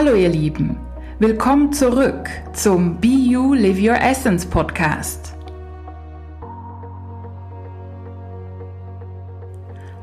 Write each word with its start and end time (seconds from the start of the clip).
Hallo 0.00 0.14
ihr 0.14 0.28
Lieben, 0.28 0.78
willkommen 1.18 1.72
zurück 1.72 2.30
zum 2.52 3.00
Be 3.00 3.08
You 3.08 3.52
Live 3.54 3.80
Your 3.80 4.00
Essence 4.00 4.46
Podcast. 4.46 5.34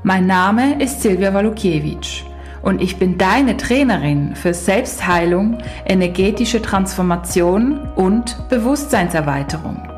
Mein 0.03 0.27
Name 0.27 0.83
ist 0.83 1.01
Silvia 1.01 1.33
Walukiewicz 1.33 2.25
und 2.61 2.81
ich 2.81 2.97
bin 2.97 3.17
deine 3.17 3.55
Trainerin 3.55 4.35
für 4.35 4.53
Selbstheilung, 4.53 5.59
energetische 5.85 6.61
Transformation 6.61 7.79
und 7.95 8.49
Bewusstseinserweiterung. 8.49 9.94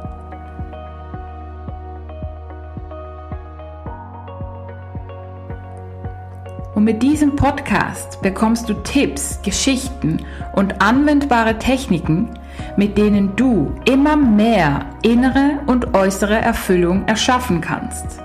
Mit 6.87 7.03
diesem 7.03 7.35
Podcast 7.35 8.21
bekommst 8.21 8.69
du 8.69 8.73
Tipps, 8.75 9.41
Geschichten 9.41 10.25
und 10.53 10.81
anwendbare 10.81 11.59
Techniken, 11.59 12.29
mit 12.77 12.97
denen 12.97 13.35
du 13.35 13.75
immer 13.83 14.15
mehr 14.15 14.85
innere 15.01 15.59
und 15.65 15.93
äußere 15.93 16.35
Erfüllung 16.35 17.05
erschaffen 17.05 17.59
kannst. 17.59 18.21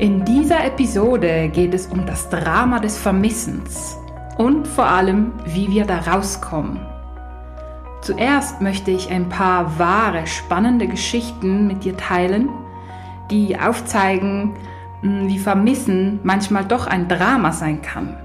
In 0.00 0.24
dieser 0.24 0.64
Episode 0.64 1.50
geht 1.50 1.72
es 1.72 1.86
um 1.86 2.04
das 2.04 2.28
Drama 2.30 2.80
des 2.80 2.98
Vermissens 2.98 3.96
und 4.38 4.66
vor 4.66 4.86
allem, 4.86 5.34
wie 5.44 5.70
wir 5.70 5.84
da 5.84 5.98
rauskommen. 5.98 6.97
Zuerst 8.08 8.62
möchte 8.62 8.90
ich 8.90 9.10
ein 9.10 9.28
paar 9.28 9.78
wahre, 9.78 10.26
spannende 10.26 10.86
Geschichten 10.86 11.66
mit 11.66 11.84
dir 11.84 11.94
teilen, 11.94 12.48
die 13.30 13.60
aufzeigen, 13.60 14.54
hm, 15.02 15.28
wie 15.28 15.38
Vermissen 15.38 16.18
manchmal 16.22 16.64
doch 16.64 16.86
ein 16.86 17.06
Drama 17.08 17.52
sein 17.52 17.82
kann. 17.82 18.16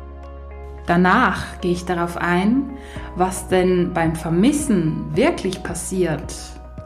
Danach 0.86 1.60
gehe 1.60 1.74
ich 1.74 1.84
darauf 1.84 2.16
ein, 2.16 2.70
was 3.18 3.50
denn 3.50 3.92
beim 3.94 4.16
Vermissen 4.16 5.14
wirklich 5.14 5.62
passiert, 5.64 6.34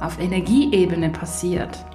auf 0.02 0.19
Energieebene 0.19 1.09
passiert 1.09 1.85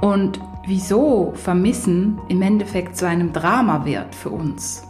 und 0.00 0.40
wieso 0.66 1.34
Vermissen 1.34 2.18
im 2.28 2.40
Endeffekt 2.40 2.96
zu 2.96 3.06
einem 3.06 3.34
Drama 3.34 3.84
wird 3.84 4.14
für 4.14 4.30
uns. 4.30 4.88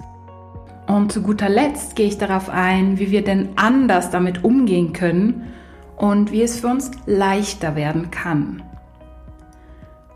Und 0.92 1.10
zu 1.10 1.22
guter 1.22 1.48
Letzt 1.48 1.96
gehe 1.96 2.06
ich 2.06 2.18
darauf 2.18 2.50
ein, 2.50 2.98
wie 2.98 3.10
wir 3.10 3.24
denn 3.24 3.48
anders 3.56 4.10
damit 4.10 4.44
umgehen 4.44 4.92
können 4.92 5.50
und 5.96 6.32
wie 6.32 6.42
es 6.42 6.60
für 6.60 6.66
uns 6.66 6.90
leichter 7.06 7.76
werden 7.76 8.10
kann. 8.10 8.62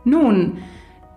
Nun, 0.05 0.59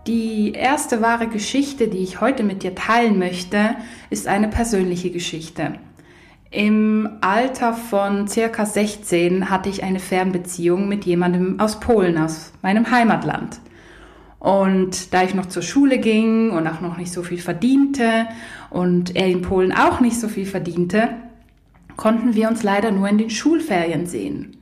die 0.08 0.54
erste 0.54 1.02
wahre 1.02 1.28
Geschichte, 1.28 1.90
die 1.90 1.98
ich 1.98 2.22
heute 2.22 2.44
mit 2.44 2.64
dir 2.64 2.74
teilen 2.74 3.20
möchte, 3.20 3.76
ist 4.10 4.30
eine 4.30 4.48
persönliche 4.48 5.12
Geschichte. 5.12 5.74
Im 6.52 7.18
Alter 7.20 7.74
von 7.74 8.30
circa 8.30 8.66
16 8.66 9.50
hatte 9.50 9.68
ich 9.68 9.84
eine 9.84 10.00
Fernbeziehung 10.00 10.88
mit 10.88 11.04
jemandem 11.04 11.60
aus 11.60 11.82
Polen, 11.82 12.18
aus 12.18 12.54
meinem 12.62 12.90
Heimatland. 12.92 13.60
Und 14.40 15.14
da 15.14 15.24
ich 15.24 15.34
noch 15.34 15.48
zur 15.48 15.62
Schule 15.62 16.00
ging 16.00 16.52
und 16.52 16.66
auch 16.66 16.80
noch 16.80 16.98
nicht 16.98 17.12
so 17.12 17.24
viel 17.24 17.40
verdiente 17.40 18.28
und 18.70 19.16
er 19.16 19.28
in 19.28 19.42
Polen 19.42 19.74
auch 19.74 20.00
nicht 20.00 20.18
so 20.20 20.30
viel 20.30 20.46
verdiente, 20.46 21.10
konnten 21.98 22.36
wir 22.36 22.48
uns 22.48 22.64
leider 22.64 22.92
nur 22.92 23.10
in 23.10 23.18
den 23.18 23.30
Schulferien 23.30 24.06
sehen. 24.06 24.56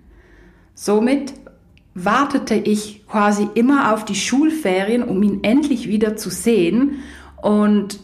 Somit 0.74 1.34
wartete 1.94 2.56
ich 2.56 3.06
quasi 3.08 3.48
immer 3.54 3.94
auf 3.94 4.06
die 4.06 4.16
Schulferien, 4.16 5.04
um 5.04 5.22
ihn 5.22 5.44
endlich 5.44 5.88
wieder 5.88 6.16
zu 6.16 6.32
sehen. 6.32 6.96
Und 7.40 8.00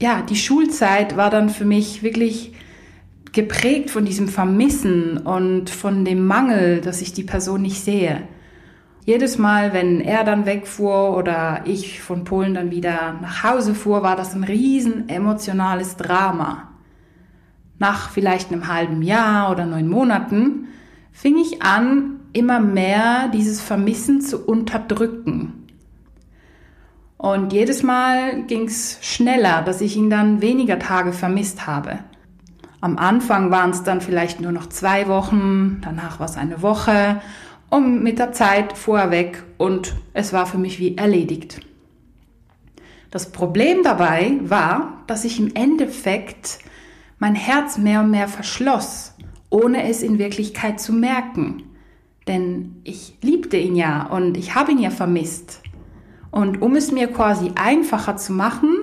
ja, 0.00 0.22
die 0.22 0.36
Schulzeit 0.36 1.16
war 1.16 1.30
dann 1.30 1.48
für 1.48 1.64
mich 1.64 2.04
wirklich 2.04 2.52
geprägt 3.32 3.90
von 3.90 4.04
diesem 4.04 4.28
Vermissen 4.28 5.18
und 5.18 5.70
von 5.70 6.04
dem 6.04 6.26
Mangel, 6.26 6.80
dass 6.80 7.02
ich 7.02 7.12
die 7.12 7.24
Person 7.24 7.62
nicht 7.62 7.82
sehe 7.82 8.22
jedes 9.08 9.38
Mal, 9.38 9.72
wenn 9.72 10.02
er 10.02 10.22
dann 10.22 10.44
wegfuhr 10.44 11.16
oder 11.16 11.62
ich 11.64 12.02
von 12.02 12.24
Polen 12.24 12.52
dann 12.52 12.70
wieder 12.70 13.16
nach 13.22 13.42
Hause 13.42 13.74
fuhr, 13.74 14.02
war 14.02 14.16
das 14.16 14.34
ein 14.34 14.44
riesen 14.44 15.08
emotionales 15.08 15.96
Drama. 15.96 16.68
Nach 17.78 18.10
vielleicht 18.10 18.52
einem 18.52 18.68
halben 18.68 19.00
Jahr 19.00 19.50
oder 19.50 19.64
neun 19.64 19.88
Monaten 19.88 20.68
fing 21.10 21.38
ich 21.38 21.62
an, 21.62 22.20
immer 22.34 22.60
mehr 22.60 23.28
dieses 23.28 23.62
Vermissen 23.62 24.20
zu 24.20 24.44
unterdrücken. 24.46 25.66
Und 27.16 27.54
jedes 27.54 27.82
Mal 27.82 28.42
ging 28.42 28.66
es 28.66 28.98
schneller, 29.00 29.62
dass 29.62 29.80
ich 29.80 29.96
ihn 29.96 30.10
dann 30.10 30.42
weniger 30.42 30.78
Tage 30.78 31.14
vermisst 31.14 31.66
habe. 31.66 32.00
Am 32.82 32.98
Anfang 32.98 33.50
waren 33.50 33.70
es 33.70 33.82
dann 33.82 34.02
vielleicht 34.02 34.42
nur 34.42 34.52
noch 34.52 34.68
zwei 34.68 35.08
Wochen, 35.08 35.80
danach 35.80 36.20
war 36.20 36.26
es 36.26 36.36
eine 36.36 36.60
Woche 36.60 37.22
und 37.70 38.02
mit 38.02 38.18
der 38.18 38.32
Zeit 38.32 38.76
fuhr 38.76 38.98
er 38.98 39.10
weg 39.10 39.42
und 39.58 39.94
es 40.14 40.32
war 40.32 40.46
für 40.46 40.58
mich 40.58 40.78
wie 40.78 40.96
erledigt. 40.96 41.60
Das 43.10 43.32
Problem 43.32 43.82
dabei 43.82 44.38
war, 44.42 45.02
dass 45.06 45.24
ich 45.24 45.38
im 45.40 45.54
Endeffekt 45.54 46.58
mein 47.18 47.34
Herz 47.34 47.78
mehr 47.78 48.00
und 48.00 48.10
mehr 48.10 48.28
verschloss, 48.28 49.14
ohne 49.50 49.88
es 49.88 50.02
in 50.02 50.18
Wirklichkeit 50.18 50.80
zu 50.80 50.92
merken. 50.92 51.62
Denn 52.26 52.76
ich 52.84 53.16
liebte 53.22 53.56
ihn 53.56 53.76
ja 53.76 54.06
und 54.06 54.36
ich 54.36 54.54
habe 54.54 54.72
ihn 54.72 54.78
ja 54.78 54.90
vermisst. 54.90 55.62
Und 56.30 56.60
um 56.60 56.76
es 56.76 56.92
mir 56.92 57.08
quasi 57.08 57.52
einfacher 57.54 58.16
zu 58.16 58.32
machen, 58.34 58.76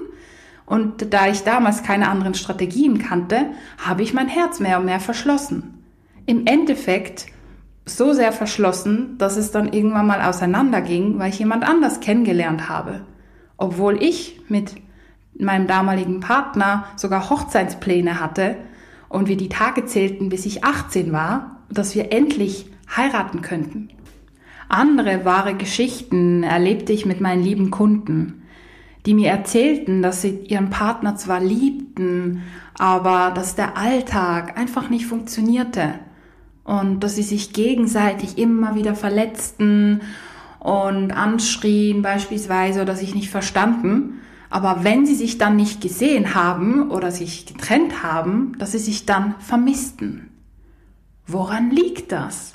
und 0.66 1.14
da 1.14 1.28
ich 1.28 1.44
damals 1.44 1.84
keine 1.84 2.10
anderen 2.10 2.34
Strategien 2.34 2.98
kannte, 2.98 3.52
habe 3.78 4.02
ich 4.02 4.16
mein 4.16 4.28
Herz 4.28 4.60
mehr 4.60 4.80
und 4.80 4.86
mehr 4.86 5.00
verschlossen. 5.00 5.84
Im 6.26 6.48
Endeffekt 6.48 7.28
so 7.86 8.14
sehr 8.14 8.32
verschlossen, 8.32 9.18
dass 9.18 9.38
es 9.38 9.52
dann 9.52 9.72
irgendwann 9.72 10.08
mal 10.08 10.22
auseinanderging, 10.22 11.20
weil 11.20 11.30
ich 11.30 11.40
jemand 11.40 11.64
anders 11.64 12.00
kennengelernt 12.00 12.68
habe. 12.68 13.02
Obwohl 13.58 14.02
ich 14.02 14.42
mit 14.50 14.76
meinem 15.38 15.68
damaligen 15.68 16.20
Partner 16.20 16.86
sogar 16.96 17.30
Hochzeitspläne 17.30 18.20
hatte 18.20 18.56
und 19.08 19.28
wir 19.28 19.38
die 19.38 19.50
Tage 19.50 19.86
zählten, 19.86 20.30
bis 20.30 20.46
ich 20.46 20.64
18 20.64 21.12
war, 21.12 21.62
dass 21.70 21.96
wir 21.96 22.12
endlich 22.12 22.68
heiraten 22.96 23.42
könnten. 23.42 23.90
Andere 24.68 25.26
wahre 25.26 25.54
Geschichten 25.54 26.44
erlebte 26.44 26.92
ich 26.92 27.06
mit 27.06 27.22
meinen 27.22 27.44
lieben 27.44 27.70
Kunden, 27.70 28.44
die 29.06 29.14
mir 29.14 29.30
erzählten, 29.30 30.02
dass 30.02 30.24
sie 30.24 30.40
ihren 30.48 30.72
Partner 30.72 31.16
zwar 31.16 31.40
liebten, 31.40 32.42
aber 32.78 33.32
dass 33.36 33.56
der 33.56 33.78
Alltag 33.78 34.58
einfach 34.58 34.90
nicht 34.90 35.06
funktionierte 35.06 36.00
und 36.66 37.00
dass 37.02 37.16
sie 37.16 37.24
sich 37.24 37.54
gegenseitig 37.54 38.38
immer 38.38 38.76
wieder 38.76 38.96
verletzten 38.96 40.02
und 40.60 41.12
anschrien 41.12 42.02
beispielsweise 42.02 42.82
oder 42.82 42.96
sich 42.96 43.16
nicht 43.16 43.30
verstanden. 43.30 44.20
Aber 44.50 44.84
wenn 44.84 45.06
sie 45.06 45.16
sich 45.16 45.38
dann 45.38 45.56
nicht 45.56 45.80
gesehen 45.80 46.34
haben 46.34 46.90
oder 46.90 47.12
sich 47.12 47.46
getrennt 47.46 48.04
haben, 48.04 48.58
dass 48.58 48.72
sie 48.72 48.80
sich 48.80 49.06
dann 49.06 49.36
vermissten. 49.40 50.30
Woran 51.28 51.70
liegt 51.70 52.12
das? 52.12 52.54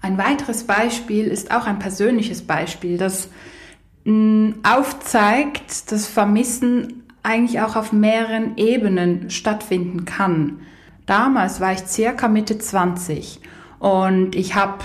Ein 0.00 0.18
weiteres 0.18 0.64
Beispiel 0.64 1.26
ist 1.26 1.50
auch 1.50 1.66
ein 1.66 1.78
persönliches 1.78 2.42
Beispiel, 2.42 2.96
das 2.96 3.28
mm, 4.04 4.50
aufzeigt, 4.62 5.90
dass 5.90 6.06
Vermissen 6.06 7.02
eigentlich 7.22 7.60
auch 7.60 7.76
auf 7.76 7.92
mehreren 7.92 8.56
Ebenen 8.56 9.30
stattfinden 9.30 10.04
kann. 10.04 10.60
Damals 11.06 11.60
war 11.60 11.72
ich 11.72 11.86
circa 11.86 12.26
Mitte 12.26 12.58
20 12.58 13.40
und 13.78 14.34
ich 14.34 14.56
habe 14.56 14.78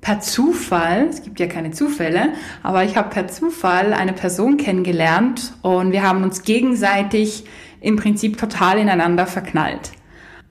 per 0.00 0.20
Zufall, 0.20 1.08
es 1.08 1.22
gibt 1.22 1.40
ja 1.40 1.46
keine 1.46 1.72
Zufälle, 1.72 2.34
aber 2.62 2.84
ich 2.84 2.96
habe 2.96 3.08
per 3.08 3.26
Zufall 3.26 3.92
eine 3.92 4.12
Person 4.12 4.56
kennengelernt 4.56 5.54
und 5.62 5.92
wir 5.92 6.02
haben 6.02 6.22
uns 6.22 6.42
gegenseitig 6.42 7.44
im 7.80 7.96
Prinzip 7.96 8.38
total 8.38 8.78
ineinander 8.78 9.26
verknallt. 9.26 9.90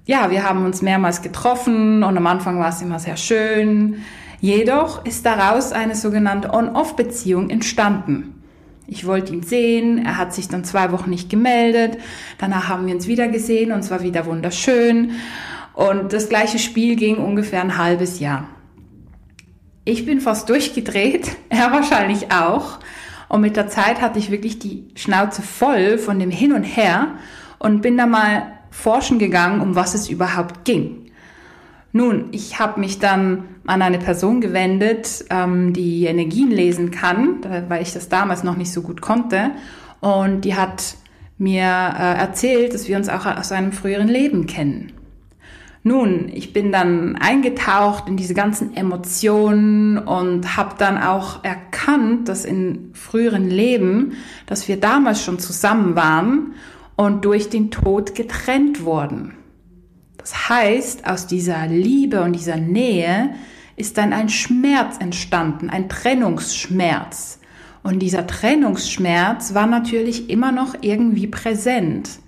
Ja, 0.06 0.30
wir 0.30 0.44
haben 0.44 0.66
uns 0.66 0.82
mehrmals 0.82 1.22
getroffen 1.22 2.04
und 2.04 2.18
am 2.18 2.28
Anfang 2.28 2.60
war 2.60 2.70
es 2.70 2.82
immer 2.82 3.00
sehr 3.00 3.16
schön. 3.16 4.04
Jedoch 4.42 5.06
ist 5.06 5.26
daraus 5.26 5.72
eine 5.72 5.96
sogenannte 5.96 6.54
On-Off-Beziehung 6.54 7.50
entstanden. 7.50 8.43
Ich 8.88 9.06
wollte 9.06 9.34
ihn 9.34 9.44
sehen, 9.44 10.06
er 10.06 10.18
hat 10.18 10.34
sich 10.34 10.50
dann 10.50 10.64
zwei 10.64 10.92
Wochen 10.92 11.10
nicht 11.10 11.30
gemeldet, 11.30 11.98
danach 12.38 12.68
haben 12.68 12.86
wir 12.86 12.94
uns 12.94 13.08
wieder 13.08 13.28
gesehen 13.28 13.72
und 13.72 13.80
es 13.80 13.92
war 13.92 14.04
wieder 14.04 14.26
wunderschön 14.26 15.12
und 15.74 16.12
das 16.12 16.30
gleiche 16.30 16.60
Spiel 16.60 16.96
ging 16.96 17.18
ungefähr 17.18 17.62
ein 17.62 17.78
halbes 17.78 18.20
Jahr. 18.20 18.48
Ich 19.86 20.06
bin 20.06 20.20
fast 20.20 20.50
durchgedreht, 20.50 21.36
er 21.50 21.72
wahrscheinlich 21.72 22.32
auch 22.32 22.80
und 23.30 23.42
mit 23.42 23.56
der 23.56 23.70
Zeit 23.70 24.02
hatte 24.02 24.20
ich 24.20 24.32
wirklich 24.32 24.60
die 24.60 24.86
Schnauze 24.96 25.42
voll 25.42 25.98
von 25.98 26.20
dem 26.20 26.30
Hin 26.30 26.54
und 26.54 26.64
Her 26.64 27.16
und 27.60 27.82
bin 27.82 27.98
da 27.98 28.06
mal 28.06 28.54
forschen 28.70 29.18
gegangen, 29.18 29.62
um 29.62 29.76
was 29.76 29.94
es 29.94 30.10
überhaupt 30.10 30.66
ging. 30.66 31.03
Nun, 31.96 32.30
ich 32.32 32.60
habe 32.60 32.80
mich 32.80 32.98
dann 32.98 33.44
an 33.68 33.84
eine 33.84 34.00
Person 34.00 34.42
gewendet, 34.42 35.26
ähm, 35.30 35.74
die 35.74 36.06
Energien 36.06 36.50
lesen 36.50 36.90
kann, 36.90 37.38
weil 37.70 37.84
ich 37.84 37.94
das 37.94 38.10
damals 38.10 38.44
noch 38.44 38.58
nicht 38.58 38.74
so 38.74 38.82
gut 38.82 39.00
konnte. 39.00 39.52
Und 40.02 40.42
die 40.42 40.56
hat 40.56 40.96
mir 41.38 41.62
äh, 41.62 42.18
erzählt, 42.18 42.74
dass 42.74 42.88
wir 42.88 42.98
uns 42.98 43.10
auch 43.10 43.28
aus 43.28 43.52
einem 43.52 43.72
früheren 43.72 44.08
Leben 44.08 44.48
kennen. 44.48 44.92
Nun, 45.84 46.30
ich 46.34 46.52
bin 46.52 46.72
dann 46.72 47.16
eingetaucht 47.18 48.08
in 48.08 48.18
diese 48.18 48.34
ganzen 48.34 48.76
Emotionen 48.76 50.00
und 50.00 50.58
habe 50.58 50.76
dann 50.80 50.98
auch 50.98 51.44
erkannt, 51.44 52.28
dass 52.28 52.44
in 52.44 52.90
früheren 52.94 53.50
Leben, 53.50 54.14
dass 54.48 54.68
wir 54.68 54.80
damals 54.80 55.22
schon 55.24 55.38
zusammen 55.40 55.96
waren 55.96 56.54
und 56.96 57.26
durch 57.26 57.50
den 57.50 57.70
Tod 57.70 58.16
getrennt 58.16 58.84
wurden. 58.84 59.34
Das 60.24 60.48
heißt, 60.48 61.06
aus 61.06 61.28
dieser 61.28 61.68
Liebe 61.68 62.22
und 62.22 62.32
dieser 62.32 62.56
Nähe 62.56 63.32
ist 63.76 63.98
dann 63.98 64.14
ein 64.14 64.30
Schmerz 64.30 64.96
entstanden, 65.00 65.70
ein 65.70 65.90
Trennungsschmerz. 65.90 67.40
Und 67.84 68.00
dieser 68.00 68.26
Trennungsschmerz 68.26 69.54
war 69.54 69.68
natürlich 69.68 70.30
immer 70.30 70.54
noch 70.54 70.76
irgendwie 70.80 71.28
präsent. 71.28 72.20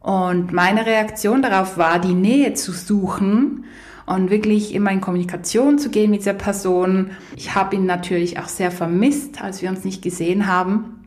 Und 0.00 0.52
meine 0.52 0.84
Reaktion 0.84 1.40
darauf 1.40 1.78
war, 1.78 1.98
die 1.98 2.12
Nähe 2.12 2.52
zu 2.52 2.72
suchen 2.72 3.64
und 4.04 4.28
wirklich 4.28 4.74
immer 4.74 4.90
in 4.90 5.00
Kommunikation 5.00 5.78
zu 5.78 5.88
gehen 5.88 6.10
mit 6.10 6.20
dieser 6.20 6.34
Person. 6.34 7.12
Ich 7.36 7.54
habe 7.54 7.76
ihn 7.76 7.86
natürlich 7.86 8.38
auch 8.38 8.48
sehr 8.48 8.70
vermisst, 8.70 9.40
als 9.40 9.62
wir 9.62 9.70
uns 9.70 9.82
nicht 9.82 10.02
gesehen 10.02 10.46
haben. 10.46 11.02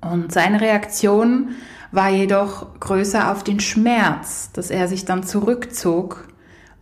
Und 0.00 0.30
seine 0.30 0.60
Reaktion 0.60 1.56
war 1.92 2.10
jedoch 2.10 2.78
größer 2.78 3.30
auf 3.32 3.42
den 3.42 3.60
Schmerz, 3.60 4.50
dass 4.52 4.70
er 4.70 4.88
sich 4.88 5.04
dann 5.04 5.22
zurückzog, 5.24 6.28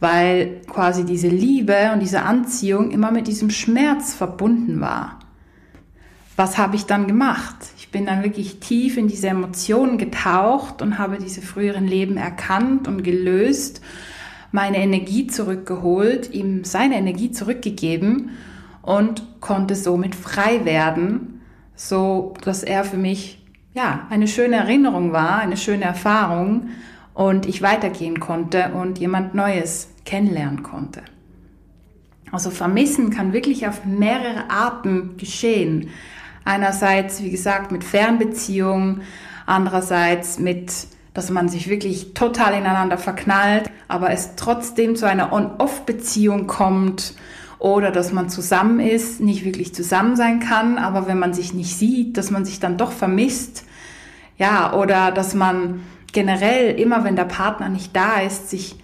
weil 0.00 0.60
quasi 0.68 1.04
diese 1.04 1.28
Liebe 1.28 1.90
und 1.92 2.00
diese 2.00 2.22
Anziehung 2.22 2.90
immer 2.90 3.10
mit 3.10 3.26
diesem 3.26 3.50
Schmerz 3.50 4.14
verbunden 4.14 4.80
war. 4.80 5.18
Was 6.36 6.56
habe 6.56 6.76
ich 6.76 6.86
dann 6.86 7.08
gemacht? 7.08 7.56
Ich 7.78 7.90
bin 7.90 8.06
dann 8.06 8.22
wirklich 8.22 8.60
tief 8.60 8.96
in 8.96 9.08
diese 9.08 9.28
Emotionen 9.28 9.98
getaucht 9.98 10.82
und 10.82 10.98
habe 10.98 11.18
diese 11.18 11.42
früheren 11.42 11.86
Leben 11.86 12.16
erkannt 12.16 12.86
und 12.86 13.02
gelöst, 13.02 13.80
meine 14.52 14.78
Energie 14.78 15.26
zurückgeholt, 15.26 16.32
ihm 16.32 16.64
seine 16.64 16.96
Energie 16.96 17.32
zurückgegeben 17.32 18.30
und 18.82 19.40
konnte 19.40 19.74
somit 19.74 20.14
frei 20.14 20.64
werden, 20.64 21.40
so 21.74 22.34
dass 22.42 22.62
er 22.62 22.84
für 22.84 22.96
mich 22.96 23.37
ja 23.78 24.06
eine 24.10 24.26
schöne 24.26 24.56
Erinnerung 24.56 25.12
war, 25.12 25.38
eine 25.38 25.56
schöne 25.56 25.84
Erfahrung 25.84 26.70
und 27.14 27.46
ich 27.46 27.62
weitergehen 27.62 28.18
konnte 28.20 28.72
und 28.74 28.98
jemand 28.98 29.34
Neues 29.34 29.88
kennenlernen 30.04 30.62
konnte. 30.62 31.02
Also 32.32 32.50
vermissen 32.50 33.10
kann 33.10 33.32
wirklich 33.32 33.66
auf 33.68 33.84
mehrere 33.84 34.50
Arten 34.50 35.16
geschehen. 35.16 35.90
Einerseits, 36.44 37.22
wie 37.22 37.30
gesagt, 37.30 37.72
mit 37.72 37.84
Fernbeziehungen, 37.84 39.02
andererseits 39.46 40.38
mit, 40.38 40.72
dass 41.14 41.30
man 41.30 41.48
sich 41.48 41.68
wirklich 41.68 42.14
total 42.14 42.54
ineinander 42.54 42.98
verknallt, 42.98 43.70
aber 43.86 44.10
es 44.10 44.34
trotzdem 44.34 44.96
zu 44.96 45.06
einer 45.06 45.32
On-Off-Beziehung 45.32 46.48
kommt 46.48 47.14
oder 47.58 47.90
dass 47.92 48.12
man 48.12 48.28
zusammen 48.28 48.80
ist, 48.80 49.20
nicht 49.20 49.44
wirklich 49.44 49.72
zusammen 49.72 50.16
sein 50.16 50.40
kann, 50.40 50.78
aber 50.78 51.06
wenn 51.06 51.18
man 51.18 51.32
sich 51.32 51.54
nicht 51.54 51.76
sieht, 51.76 52.16
dass 52.16 52.30
man 52.30 52.44
sich 52.44 52.60
dann 52.60 52.76
doch 52.76 52.92
vermisst. 52.92 53.64
Ja, 54.38 54.72
oder 54.74 55.10
dass 55.10 55.34
man 55.34 55.80
generell 56.12 56.78
immer, 56.80 57.04
wenn 57.04 57.16
der 57.16 57.24
Partner 57.24 57.68
nicht 57.68 57.94
da 57.94 58.20
ist, 58.20 58.50
sich 58.50 58.76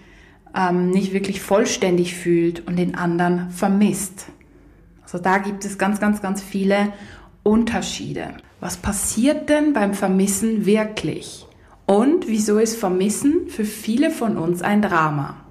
ähm, 0.55 0.91
nicht 0.91 1.13
wirklich 1.13 1.41
vollständig 1.41 2.15
fühlt 2.15 2.67
und 2.67 2.77
den 2.77 2.95
anderen 2.95 3.51
vermisst. 3.51 4.27
Also 5.03 5.19
da 5.19 5.39
gibt 5.39 5.65
es 5.65 5.79
ganz, 5.79 6.01
ganz, 6.01 6.21
ganz 6.21 6.43
viele 6.43 6.93
Unterschiede. 7.43 8.29
Was 8.61 8.77
passiert 8.77 9.49
denn 9.49 9.73
beim 9.73 9.95
Vermissen 9.95 10.67
wirklich? 10.67 11.47
Und 11.87 12.29
wieso 12.29 12.59
ist 12.59 12.77
Vermissen 12.77 13.49
für 13.49 13.65
viele 13.65 14.11
von 14.11 14.39
uns 14.39 14.63
ein 14.63 14.81
Drama? 14.81 15.44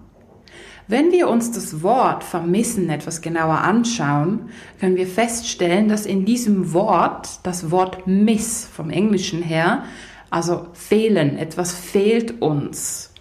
Wenn 0.94 1.12
wir 1.12 1.28
uns 1.28 1.50
das 1.50 1.82
Wort 1.82 2.24
Vermissen 2.24 2.88
etwas 2.92 3.24
genauer 3.24 3.62
anschauen, 3.62 4.52
können 4.80 4.96
wir 4.96 5.08
feststellen, 5.08 5.88
dass 5.88 6.06
in 6.06 6.24
diesem 6.24 6.72
Wort 6.72 7.40
das 7.42 7.72
Wort 7.72 8.06
miss 8.06 8.68
vom 8.72 8.92
Englischen 8.92 9.42
her, 9.42 9.86
also 10.30 10.68
fehlen, 10.74 11.40
etwas 11.40 11.74
fehlt 11.74 12.44
uns. 12.44 13.12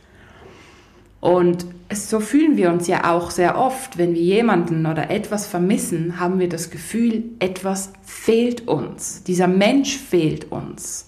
Und 1.23 1.65
so 1.91 2.21
fühlen 2.21 2.59
wir 2.59 2.71
uns 2.71 2.89
ja 2.89 3.11
auch 3.11 3.31
sehr 3.31 3.57
oft, 3.57 3.97
wenn 3.97 4.15
wir 4.15 4.21
jemanden 4.21 4.85
oder 4.85 5.09
etwas 5.09 5.47
vermissen, 5.47 6.21
haben 6.21 6.41
wir 6.41 6.51
das 6.51 6.69
Gefühl, 6.69 7.25
etwas 7.39 7.95
fehlt 8.05 8.69
uns. 8.69 9.23
Dieser 9.23 9.49
Mensch 9.49 9.97
fehlt 9.97 10.53
uns. 10.53 11.07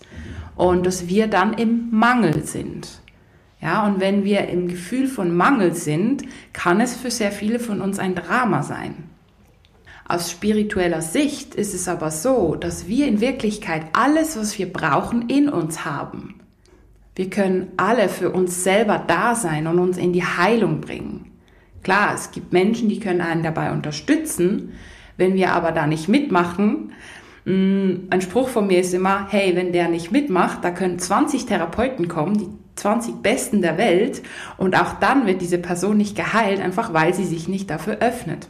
Und 0.57 0.87
dass 0.87 1.09
wir 1.09 1.27
dann 1.27 1.53
im 1.53 1.91
Mangel 1.91 2.43
sind. 2.47 3.04
Ja, 3.65 3.87
und 3.87 3.99
wenn 3.99 4.25
wir 4.25 4.47
im 4.49 4.69
Gefühl 4.69 5.07
von 5.07 5.35
Mangel 5.35 5.73
sind, 5.73 6.23
kann 6.53 6.83
es 6.83 6.95
für 6.95 7.11
sehr 7.11 7.33
viele 7.33 7.59
von 7.59 7.81
uns 7.81 7.99
ein 7.99 8.15
Drama 8.15 8.63
sein. 8.63 9.05
Aus 10.07 10.31
spiritueller 10.31 11.01
Sicht 11.01 11.55
ist 11.55 11.73
es 11.73 11.89
aber 11.89 12.11
so, 12.11 12.57
dass 12.57 12.89
wir 12.89 13.09
in 13.09 13.23
Wirklichkeit 13.23 13.87
alles, 13.95 14.37
was 14.39 14.59
wir 14.59 14.71
brauchen, 14.71 15.31
in 15.31 15.49
uns 15.49 15.87
haben. 15.87 16.35
Wir 17.17 17.31
können 17.31 17.69
alle 17.79 18.11
für 18.11 18.33
uns 18.33 18.65
selber 18.65 19.03
da 19.07 19.35
sein 19.35 19.67
und 19.67 19.79
uns 19.79 19.97
in 19.97 20.13
die 20.13 20.25
Heilung 20.25 20.83
bringen. 20.83 21.31
Klar, 21.83 22.13
es 22.15 22.33
gibt 22.33 22.53
Menschen, 22.53 22.91
die 22.91 23.01
können 23.01 23.23
einen 23.23 23.43
dabei 23.43 23.73
unterstützen. 23.73 24.73
Wenn 25.17 25.37
wir 25.37 25.53
aber 25.53 25.73
da 25.73 25.87
nicht 25.87 26.07
mitmachen, 26.07 26.93
mm, 27.47 28.09
ein 28.11 28.21
Spruch 28.21 28.51
von 28.51 28.67
mir 28.67 28.81
ist 28.81 28.93
immer, 28.93 29.27
hey, 29.31 29.57
wenn 29.57 29.73
der 29.73 29.89
nicht 29.89 30.13
mitmacht, 30.13 30.63
da 30.63 30.71
können 30.71 30.99
20 30.99 31.47
Therapeuten 31.47 32.09
kommen, 32.09 32.37
die 32.37 32.49
20 32.77 33.17
Besten 33.17 33.63
der 33.63 33.79
Welt 33.79 34.23
und 34.57 34.79
auch 34.79 34.95
dann 34.95 35.27
wird 35.27 35.41
diese 35.41 35.59
Person 35.59 35.97
nicht 35.97 36.17
geheilt, 36.17 36.61
einfach 36.61 36.93
weil 36.93 37.15
sie 37.15 37.25
sich 37.25 37.49
nicht 37.49 37.71
dafür 37.71 37.99
öffnet. 37.99 38.49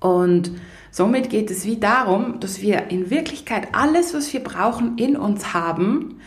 Und 0.00 0.52
somit 0.90 1.28
geht 1.30 1.50
es 1.50 1.64
wie 1.64 1.76
darum, 1.76 2.40
dass 2.40 2.62
wir 2.62 2.90
in 2.90 3.10
Wirklichkeit 3.10 3.68
alles, 3.72 4.14
was 4.14 4.32
wir 4.32 4.42
brauchen, 4.42 4.96
in 4.96 5.16
uns 5.16 5.52
haben 5.52 6.20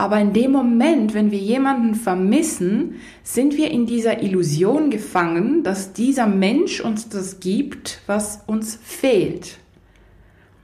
aber 0.00 0.18
in 0.18 0.32
dem 0.32 0.52
Moment, 0.52 1.12
wenn 1.12 1.30
wir 1.30 1.38
jemanden 1.38 1.94
vermissen, 1.94 3.00
sind 3.22 3.58
wir 3.58 3.70
in 3.70 3.84
dieser 3.84 4.22
Illusion 4.22 4.90
gefangen, 4.90 5.62
dass 5.62 5.92
dieser 5.92 6.26
Mensch 6.26 6.80
uns 6.80 7.10
das 7.10 7.40
gibt, 7.40 8.00
was 8.06 8.40
uns 8.46 8.78
fehlt. 8.82 9.58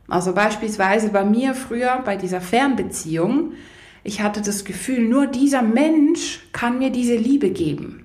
Also 0.08 0.32
beispielsweise 0.32 1.10
bei 1.10 1.24
mir 1.24 1.54
früher 1.54 2.00
bei 2.02 2.16
dieser 2.16 2.40
Fernbeziehung, 2.40 3.52
ich 4.06 4.22
hatte 4.22 4.40
das 4.40 4.64
Gefühl, 4.64 5.08
nur 5.08 5.26
dieser 5.26 5.62
Mensch 5.62 6.46
kann 6.52 6.78
mir 6.78 6.90
diese 6.90 7.16
Liebe 7.16 7.50
geben. 7.50 8.04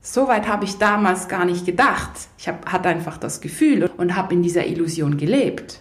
Soweit 0.00 0.46
habe 0.46 0.64
ich 0.64 0.78
damals 0.78 1.28
gar 1.28 1.44
nicht 1.44 1.66
gedacht. 1.66 2.12
Ich 2.38 2.46
hab, 2.46 2.70
hatte 2.72 2.88
einfach 2.88 3.18
das 3.18 3.40
Gefühl 3.40 3.90
und 3.96 4.14
habe 4.14 4.34
in 4.34 4.42
dieser 4.42 4.66
Illusion 4.66 5.16
gelebt. 5.16 5.80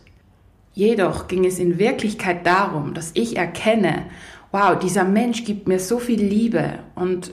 Jedoch 0.74 1.28
ging 1.28 1.46
es 1.46 1.60
in 1.60 1.78
Wirklichkeit 1.78 2.46
darum, 2.46 2.96
dass 2.96 3.12
ich 3.14 3.38
erkenne, 3.38 4.08
wow, 4.52 4.78
dieser 4.80 5.04
Mensch 5.04 5.44
gibt 5.44 5.68
mir 5.68 5.80
so 5.80 6.00
viel 6.00 6.22
Liebe 6.22 6.80
und 6.96 7.32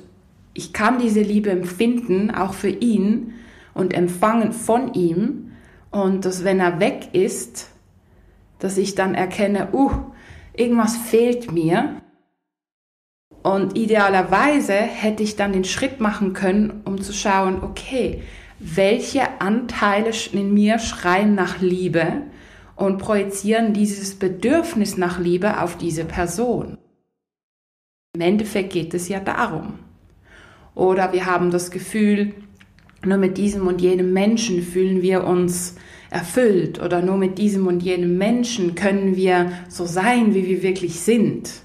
ich 0.52 0.74
kann 0.74 0.98
diese 0.98 1.22
Liebe 1.22 1.50
empfinden, 1.50 2.30
auch 2.30 2.52
für 2.52 2.68
ihn 2.68 3.32
und 3.72 3.94
empfangen 3.94 4.52
von 4.52 4.92
ihm 4.92 5.52
und 5.90 6.26
dass 6.26 6.44
wenn 6.44 6.60
er 6.60 6.78
weg 6.78 7.08
ist, 7.14 7.70
dass 8.58 8.76
ich 8.76 8.94
dann 8.94 9.14
erkenne, 9.14 9.68
uh, 9.72 9.90
irgendwas 10.54 10.96
fehlt 10.96 11.50
mir. 11.52 12.01
Und 13.42 13.76
idealerweise 13.76 14.74
hätte 14.74 15.22
ich 15.22 15.34
dann 15.34 15.52
den 15.52 15.64
Schritt 15.64 16.00
machen 16.00 16.32
können, 16.32 16.82
um 16.84 17.00
zu 17.00 17.12
schauen, 17.12 17.62
okay, 17.62 18.22
welche 18.60 19.40
Anteile 19.40 20.10
in 20.32 20.54
mir 20.54 20.78
schreien 20.78 21.34
nach 21.34 21.60
Liebe 21.60 22.22
und 22.76 22.98
projizieren 22.98 23.72
dieses 23.72 24.14
Bedürfnis 24.14 24.96
nach 24.96 25.18
Liebe 25.18 25.60
auf 25.60 25.76
diese 25.76 26.04
Person. 26.04 26.78
Im 28.14 28.20
Endeffekt 28.20 28.72
geht 28.72 28.94
es 28.94 29.08
ja 29.08 29.18
darum. 29.18 29.80
Oder 30.74 31.12
wir 31.12 31.26
haben 31.26 31.50
das 31.50 31.70
Gefühl, 31.72 32.34
nur 33.04 33.18
mit 33.18 33.36
diesem 33.36 33.66
und 33.66 33.80
jenem 33.80 34.12
Menschen 34.12 34.62
fühlen 34.62 35.02
wir 35.02 35.24
uns 35.24 35.74
erfüllt 36.10 36.80
oder 36.80 37.02
nur 37.02 37.16
mit 37.16 37.38
diesem 37.38 37.66
und 37.66 37.82
jenem 37.82 38.16
Menschen 38.18 38.76
können 38.76 39.16
wir 39.16 39.50
so 39.68 39.86
sein, 39.86 40.34
wie 40.34 40.46
wir 40.46 40.62
wirklich 40.62 41.00
sind. 41.00 41.61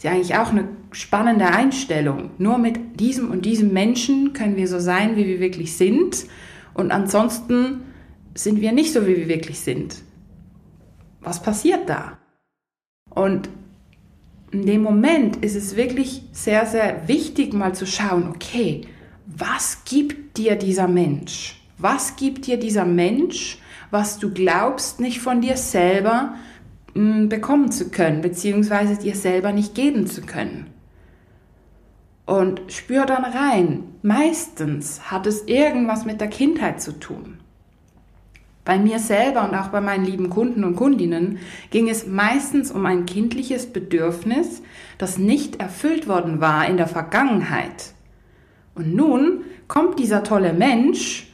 Ist 0.00 0.04
ja 0.04 0.12
eigentlich 0.12 0.34
auch 0.34 0.48
eine 0.48 0.66
spannende 0.92 1.44
Einstellung. 1.44 2.30
Nur 2.38 2.56
mit 2.56 2.98
diesem 2.98 3.30
und 3.30 3.44
diesem 3.44 3.74
Menschen 3.74 4.32
können 4.32 4.56
wir 4.56 4.66
so 4.66 4.80
sein, 4.80 5.14
wie 5.16 5.26
wir 5.26 5.40
wirklich 5.40 5.76
sind 5.76 6.24
und 6.72 6.90
ansonsten 6.90 7.82
sind 8.34 8.62
wir 8.62 8.72
nicht 8.72 8.94
so, 8.94 9.06
wie 9.06 9.18
wir 9.18 9.28
wirklich 9.28 9.60
sind. 9.60 9.96
Was 11.20 11.42
passiert 11.42 11.90
da? 11.90 12.16
Und 13.10 13.50
in 14.52 14.64
dem 14.64 14.82
Moment 14.82 15.36
ist 15.44 15.54
es 15.54 15.76
wirklich 15.76 16.22
sehr, 16.32 16.64
sehr 16.64 17.06
wichtig, 17.06 17.52
mal 17.52 17.74
zu 17.74 17.86
schauen, 17.86 18.30
okay, 18.34 18.86
was 19.26 19.84
gibt 19.84 20.38
dir 20.38 20.56
dieser 20.56 20.88
Mensch? 20.88 21.60
Was 21.76 22.16
gibt 22.16 22.46
dir 22.46 22.58
dieser 22.58 22.86
Mensch, 22.86 23.58
was 23.90 24.18
du 24.18 24.32
glaubst, 24.32 24.98
nicht 24.98 25.20
von 25.20 25.42
dir 25.42 25.58
selber 25.58 26.36
bekommen 26.94 27.70
zu 27.72 27.90
können, 27.90 28.20
beziehungsweise 28.20 28.96
dir 28.96 29.14
selber 29.14 29.52
nicht 29.52 29.74
geben 29.74 30.06
zu 30.06 30.22
können? 30.22 30.66
Und 32.26 32.60
spür 32.68 33.06
dann 33.06 33.24
rein. 33.24 33.84
Meistens 34.02 35.10
hat 35.10 35.26
es 35.26 35.42
irgendwas 35.42 36.04
mit 36.04 36.20
der 36.20 36.28
Kindheit 36.28 36.80
zu 36.80 36.98
tun. 36.98 37.38
Bei 38.64 38.78
mir 38.78 38.98
selber 38.98 39.48
und 39.48 39.54
auch 39.56 39.68
bei 39.68 39.80
meinen 39.80 40.04
lieben 40.04 40.30
Kunden 40.30 40.64
und 40.64 40.76
Kundinnen 40.76 41.38
ging 41.70 41.88
es 41.88 42.06
meistens 42.06 42.70
um 42.70 42.86
ein 42.86 43.06
kindliches 43.06 43.72
Bedürfnis, 43.72 44.62
das 44.98 45.18
nicht 45.18 45.60
erfüllt 45.60 46.06
worden 46.06 46.40
war 46.40 46.68
in 46.68 46.76
der 46.76 46.86
Vergangenheit. 46.86 47.94
Und 48.74 48.94
nun 48.94 49.44
kommt 49.66 49.98
dieser 49.98 50.22
tolle 50.22 50.52
Mensch 50.52 51.32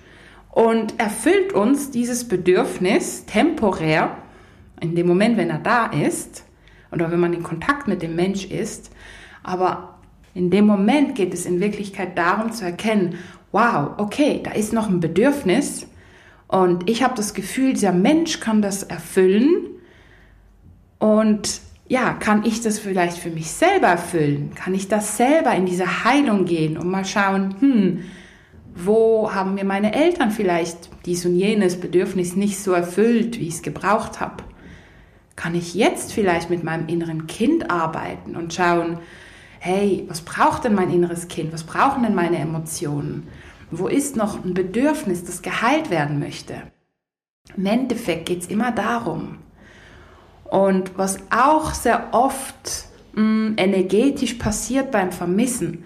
und 0.50 0.98
erfüllt 0.98 1.52
uns 1.52 1.90
dieses 1.90 2.26
Bedürfnis 2.28 3.26
temporär, 3.26 4.16
in 4.80 4.94
dem 4.94 5.06
Moment, 5.06 5.36
wenn 5.36 5.50
er 5.50 5.58
da 5.58 5.86
ist, 5.86 6.44
oder 6.92 7.10
wenn 7.10 7.20
man 7.20 7.32
in 7.32 7.42
Kontakt 7.42 7.88
mit 7.88 8.02
dem 8.02 8.16
Mensch 8.16 8.46
ist. 8.46 8.90
Aber 9.42 9.98
in 10.34 10.50
dem 10.50 10.66
Moment 10.66 11.14
geht 11.14 11.34
es 11.34 11.46
in 11.46 11.60
Wirklichkeit 11.60 12.16
darum 12.16 12.52
zu 12.52 12.64
erkennen, 12.64 13.18
wow, 13.52 13.90
okay, 13.96 14.40
da 14.42 14.52
ist 14.52 14.72
noch 14.72 14.88
ein 14.88 15.00
Bedürfnis, 15.00 15.86
und 16.48 16.88
ich 16.88 17.02
habe 17.02 17.14
das 17.14 17.34
Gefühl, 17.34 17.72
dieser 17.72 17.92
Mensch 17.92 18.40
kann 18.40 18.62
das 18.62 18.82
erfüllen. 18.82 19.66
Und 20.98 21.60
ja, 21.88 22.12
kann 22.12 22.44
ich 22.44 22.60
das 22.60 22.78
vielleicht 22.78 23.18
für 23.18 23.30
mich 23.30 23.50
selber 23.50 23.88
erfüllen? 23.88 24.52
Kann 24.54 24.74
ich 24.74 24.88
das 24.88 25.16
selber 25.16 25.54
in 25.54 25.66
diese 25.66 26.04
Heilung 26.04 26.44
gehen 26.44 26.78
und 26.78 26.88
mal 26.88 27.04
schauen, 27.04 27.56
hm, 27.60 28.02
wo 28.74 29.32
haben 29.32 29.54
mir 29.54 29.64
meine 29.64 29.94
Eltern 29.94 30.30
vielleicht 30.30 30.90
dies 31.06 31.24
und 31.24 31.36
jenes 31.36 31.80
Bedürfnis 31.80 32.36
nicht 32.36 32.58
so 32.58 32.72
erfüllt, 32.72 33.38
wie 33.40 33.48
ich 33.48 33.54
es 33.54 33.62
gebraucht 33.62 34.20
habe? 34.20 34.44
Kann 35.36 35.54
ich 35.54 35.74
jetzt 35.74 36.12
vielleicht 36.12 36.50
mit 36.50 36.64
meinem 36.64 36.88
inneren 36.88 37.26
Kind 37.26 37.70
arbeiten 37.70 38.36
und 38.36 38.54
schauen, 38.54 38.98
hey, 39.58 40.04
was 40.08 40.22
braucht 40.22 40.64
denn 40.64 40.74
mein 40.74 40.90
inneres 40.90 41.28
Kind? 41.28 41.52
Was 41.52 41.64
brauchen 41.64 42.02
denn 42.02 42.14
meine 42.14 42.38
Emotionen? 42.38 43.28
Wo 43.70 43.88
ist 43.88 44.16
noch 44.16 44.44
ein 44.44 44.54
Bedürfnis, 44.54 45.24
das 45.24 45.42
geheilt 45.42 45.90
werden 45.90 46.18
möchte? 46.18 46.62
Im 47.56 47.66
Endeffekt 47.66 48.26
geht 48.26 48.42
es 48.42 48.48
immer 48.48 48.72
darum. 48.72 49.38
Und 50.44 50.96
was 50.96 51.18
auch 51.30 51.74
sehr 51.74 52.08
oft 52.12 52.86
mh, 53.14 53.22
mm, 53.22 53.54
energetisch 53.56 54.34
passiert 54.34 54.90
beim 54.90 55.12
Vermissen, 55.12 55.84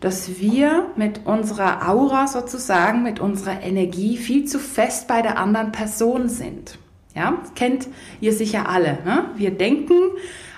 dass 0.00 0.38
wir 0.38 0.90
mit 0.96 1.26
unserer 1.26 1.88
Aura 1.88 2.26
sozusagen, 2.26 3.02
mit 3.02 3.18
unserer 3.18 3.62
Energie 3.62 4.16
viel 4.16 4.44
zu 4.44 4.58
fest 4.58 5.08
bei 5.08 5.22
der 5.22 5.38
anderen 5.38 5.72
Person 5.72 6.28
sind. 6.28 6.78
Ja, 7.16 7.38
kennt 7.54 7.88
ihr 8.20 8.32
sicher 8.34 8.68
alle. 8.68 8.98
Ne? 9.04 9.30
Wir 9.36 9.50
denken, 9.50 9.94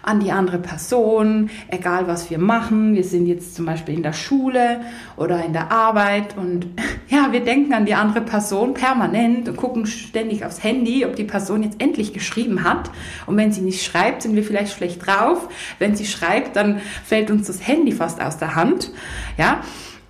an 0.03 0.21
die 0.21 0.33
andere 0.33 0.59
Person, 0.59 1.51
egal 1.69 2.07
was 2.07 2.31
wir 2.31 2.39
machen. 2.39 2.95
Wir 2.95 3.05
sind 3.05 3.27
jetzt 3.27 3.55
zum 3.55 3.67
Beispiel 3.67 3.95
in 3.95 4.03
der 4.03 4.15
Schule 4.15 4.81
oder 5.17 5.45
in 5.45 5.53
der 5.53 5.71
Arbeit 5.71 6.37
und 6.37 6.67
ja, 7.09 7.29
wir 7.31 7.41
denken 7.41 7.75
an 7.75 7.85
die 7.85 7.95
andere 7.95 8.23
Person 8.23 8.73
permanent 8.73 9.49
und 9.49 9.57
gucken 9.57 9.87
ständig 9.87 10.45
aufs 10.47 10.65
Handy, 10.65 11.05
ob 11.05 11.15
die 11.15 11.25
Person 11.25 11.63
jetzt 11.63 11.81
endlich 11.83 12.13
geschrieben 12.13 12.65
hat. 12.65 12.91
Und 13.27 13.37
wenn 13.37 13.53
sie 13.53 13.61
nicht 13.61 13.85
schreibt, 13.85 14.23
sind 14.23 14.35
wir 14.35 14.43
vielleicht 14.43 14.73
schlecht 14.73 15.07
drauf. 15.07 15.49
Wenn 15.79 15.95
sie 15.95 16.07
schreibt, 16.07 16.57
dann 16.57 16.81
fällt 17.05 17.31
uns 17.31 17.47
das 17.47 17.67
Handy 17.67 17.93
fast 17.93 18.21
aus 18.21 18.39
der 18.39 18.55
Hand. 18.55 18.91
Ja, 19.37 19.61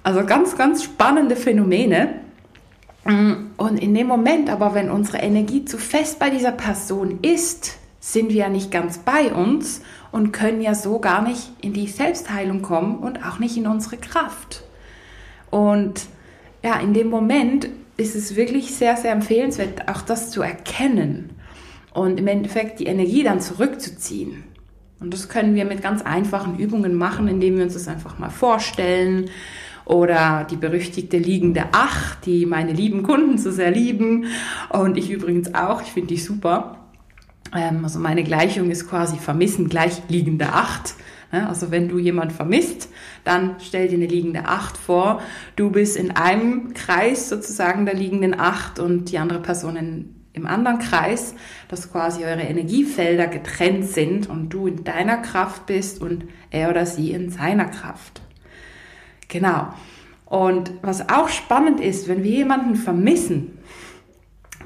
also 0.05 0.25
ganz, 0.25 0.57
ganz 0.57 0.85
spannende 0.85 1.35
Phänomene. 1.35 2.21
Und 3.09 3.79
in 3.79 3.95
dem 3.95 4.07
Moment 4.07 4.50
aber, 4.50 4.75
wenn 4.75 4.91
unsere 4.91 5.19
Energie 5.19 5.65
zu 5.65 5.79
fest 5.79 6.19
bei 6.19 6.29
dieser 6.29 6.53
Person 6.53 7.21
ist, 7.23 7.79
sind 8.00 8.29
wir 8.29 8.37
ja 8.37 8.49
nicht 8.50 8.71
ganz 8.71 8.99
bei 8.99 9.33
uns 9.33 9.81
und 10.12 10.33
können 10.33 10.61
ja 10.61 10.75
so 10.75 10.99
gar 10.99 11.23
nicht 11.23 11.50
in 11.62 11.73
die 11.73 11.88
Selbstheilung 11.88 12.61
kommen 12.61 12.99
und 12.99 13.25
auch 13.25 13.38
nicht 13.38 13.57
in 13.57 13.67
unsere 13.67 13.97
Kraft. 13.97 14.62
Und 15.50 16.03
ja, 16.62 16.79
in 16.81 16.93
dem 16.93 17.09
Moment 17.09 17.71
ist 17.97 18.15
es 18.15 18.37
wirklich 18.37 18.75
sehr, 18.75 18.97
sehr 18.99 19.12
empfehlenswert, 19.12 19.88
auch 19.88 20.03
das 20.03 20.31
zu 20.31 20.43
erkennen 20.43 21.31
und 21.95 22.21
im 22.21 22.27
Endeffekt 22.27 22.79
die 22.79 22.87
Energie 22.87 23.23
dann 23.23 23.41
zurückzuziehen. 23.41 24.45
Und 25.00 25.15
das 25.15 25.31
können 25.31 25.55
wir 25.55 25.65
mit 25.65 25.81
ganz 25.81 26.03
einfachen 26.03 26.59
Übungen 26.59 26.95
machen, 26.95 27.27
indem 27.29 27.57
wir 27.57 27.65
uns 27.65 27.75
das 27.75 27.88
einfach 27.88 28.19
mal 28.19 28.31
vorstellen. 28.31 29.31
Oder 29.88 30.47
die 30.49 30.57
berüchtigte 30.57 31.16
liegende 31.16 31.64
Ach, 31.73 32.14
die 32.16 32.45
meine 32.45 32.73
lieben 32.73 33.02
Kunden 33.02 33.38
so 33.38 33.50
sehr 33.50 33.71
lieben. 33.71 34.26
Und 34.68 34.99
ich 34.99 35.11
übrigens 35.11 35.54
auch, 35.54 35.80
ich 35.80 35.88
finde 35.88 36.09
die 36.09 36.18
super. 36.18 36.76
Ähm, 37.57 37.85
also 37.85 37.99
meine 37.99 38.23
Gleichung 38.23 38.71
ist 38.71 38.87
quasi 38.87 39.16
vermissen 39.16 39.71
gleich 39.71 40.02
liegende 40.09 40.52
Acht. 40.52 40.95
Also 41.30 41.71
wenn 41.71 41.88
du 41.88 41.99
jemand 41.99 42.33
vermisst, 42.33 42.88
dann 43.25 43.57
stell 43.61 43.88
dir 43.88 43.97
eine 43.97 44.07
liegende 44.07 44.47
Acht 44.47 44.78
vor. 44.78 45.21
Du 45.57 45.71
bist 45.71 45.97
in 45.97 46.11
einem 46.11 46.73
Kreis 46.73 47.28
sozusagen 47.28 47.85
der 47.85 47.95
liegenden 47.95 48.38
Acht 48.38 48.78
und 48.78 49.11
die 49.11 49.18
andere 49.18 49.40
Person 49.40 49.76
in, 49.76 50.14
im 50.33 50.47
anderen 50.47 50.78
Kreis, 50.78 51.35
dass 51.68 51.92
quasi 51.92 52.25
eure 52.25 52.40
Energiefelder 52.40 53.26
getrennt 53.26 53.85
sind 53.87 54.28
und 54.30 54.50
du 54.50 54.68
in 54.68 54.85
deiner 54.85 55.18
Kraft 55.18 55.66
bist 55.66 56.00
und 56.00 56.25
er 56.50 56.71
oder 56.71 56.87
sie 56.87 57.12
in 57.12 57.28
seiner 57.28 57.66
Kraft. 57.66 58.23
Genau. 59.28 59.68
Und 60.26 60.73
was 60.82 61.08
auch 61.08 61.28
spannend 61.28 61.80
ist, 61.80 62.08
wenn 62.08 62.23
wir 62.23 62.30
jemanden 62.30 62.76
vermissen, 62.76 63.58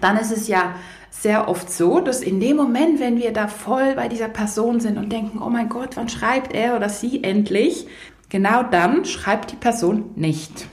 dann 0.01 0.17
ist 0.17 0.33
es 0.33 0.49
ja 0.49 0.75
sehr 1.11 1.49
oft 1.49 1.71
so, 1.71 2.01
dass 2.01 2.21
in 2.21 2.41
dem 2.41 2.57
Moment, 2.57 2.99
wenn 2.99 3.17
wir 3.17 3.33
da 3.33 3.47
voll 3.47 3.95
bei 3.95 4.09
dieser 4.09 4.29
Person 4.29 4.81
sind 4.81 4.99
und 4.99 5.13
denken, 5.13 5.41
oh 5.41 5.51
mein 5.51 5.69
Gott, 5.69 5.97
wann 5.97 6.09
schreibt 6.09 6.53
er 6.53 6.75
oder 6.75 6.89
sie 6.89 7.23
endlich, 7.23 7.87
genau 8.29 8.65
dann 8.65 9.05
schreibt 9.05 9.53
die 9.53 9.57
Person 9.57 10.11
nicht. 10.17 10.67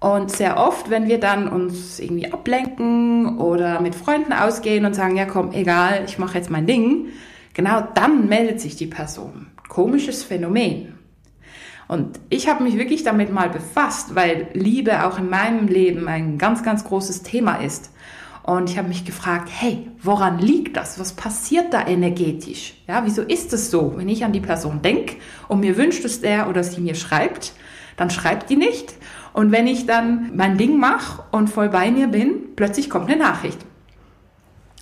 Und 0.00 0.30
sehr 0.30 0.58
oft, 0.58 0.90
wenn 0.90 1.08
wir 1.08 1.20
dann 1.20 1.48
uns 1.48 2.00
irgendwie 2.00 2.32
ablenken 2.32 3.38
oder 3.38 3.80
mit 3.80 3.94
Freunden 3.94 4.32
ausgehen 4.32 4.84
und 4.84 4.94
sagen, 4.94 5.16
ja 5.16 5.26
komm, 5.26 5.52
egal, 5.52 6.02
ich 6.06 6.18
mache 6.18 6.38
jetzt 6.38 6.50
mein 6.50 6.66
Ding, 6.66 7.06
genau 7.54 7.86
dann 7.94 8.28
meldet 8.28 8.60
sich 8.60 8.76
die 8.76 8.86
Person. 8.86 9.46
Komisches 9.68 10.24
Phänomen. 10.24 10.95
Und 11.88 12.18
ich 12.30 12.48
habe 12.48 12.64
mich 12.64 12.76
wirklich 12.76 13.04
damit 13.04 13.32
mal 13.32 13.48
befasst, 13.48 14.14
weil 14.14 14.48
Liebe 14.52 15.04
auch 15.06 15.18
in 15.18 15.30
meinem 15.30 15.68
Leben 15.68 16.08
ein 16.08 16.38
ganz, 16.38 16.62
ganz 16.62 16.84
großes 16.84 17.22
Thema 17.22 17.56
ist. 17.56 17.90
Und 18.42 18.70
ich 18.70 18.78
habe 18.78 18.88
mich 18.88 19.04
gefragt, 19.04 19.48
hey, 19.52 19.90
woran 20.00 20.38
liegt 20.38 20.76
das? 20.76 21.00
Was 21.00 21.14
passiert 21.14 21.74
da 21.74 21.86
energetisch? 21.86 22.74
Ja, 22.86 23.04
wieso 23.04 23.22
ist 23.22 23.52
es 23.52 23.70
so? 23.70 23.94
Wenn 23.96 24.08
ich 24.08 24.24
an 24.24 24.32
die 24.32 24.40
Person 24.40 24.82
denke 24.82 25.16
und 25.48 25.60
mir 25.60 25.76
wünscht, 25.76 26.04
dass 26.04 26.20
der 26.20 26.48
oder 26.48 26.62
sie 26.62 26.80
mir 26.80 26.94
schreibt, 26.94 27.52
dann 27.96 28.10
schreibt 28.10 28.50
die 28.50 28.56
nicht. 28.56 28.94
Und 29.32 29.52
wenn 29.52 29.66
ich 29.66 29.86
dann 29.86 30.30
mein 30.36 30.58
Ding 30.58 30.78
mache 30.78 31.24
und 31.32 31.48
voll 31.48 31.68
bei 31.68 31.90
mir 31.90 32.06
bin, 32.06 32.54
plötzlich 32.54 32.88
kommt 32.88 33.10
eine 33.10 33.18
Nachricht. 33.20 33.58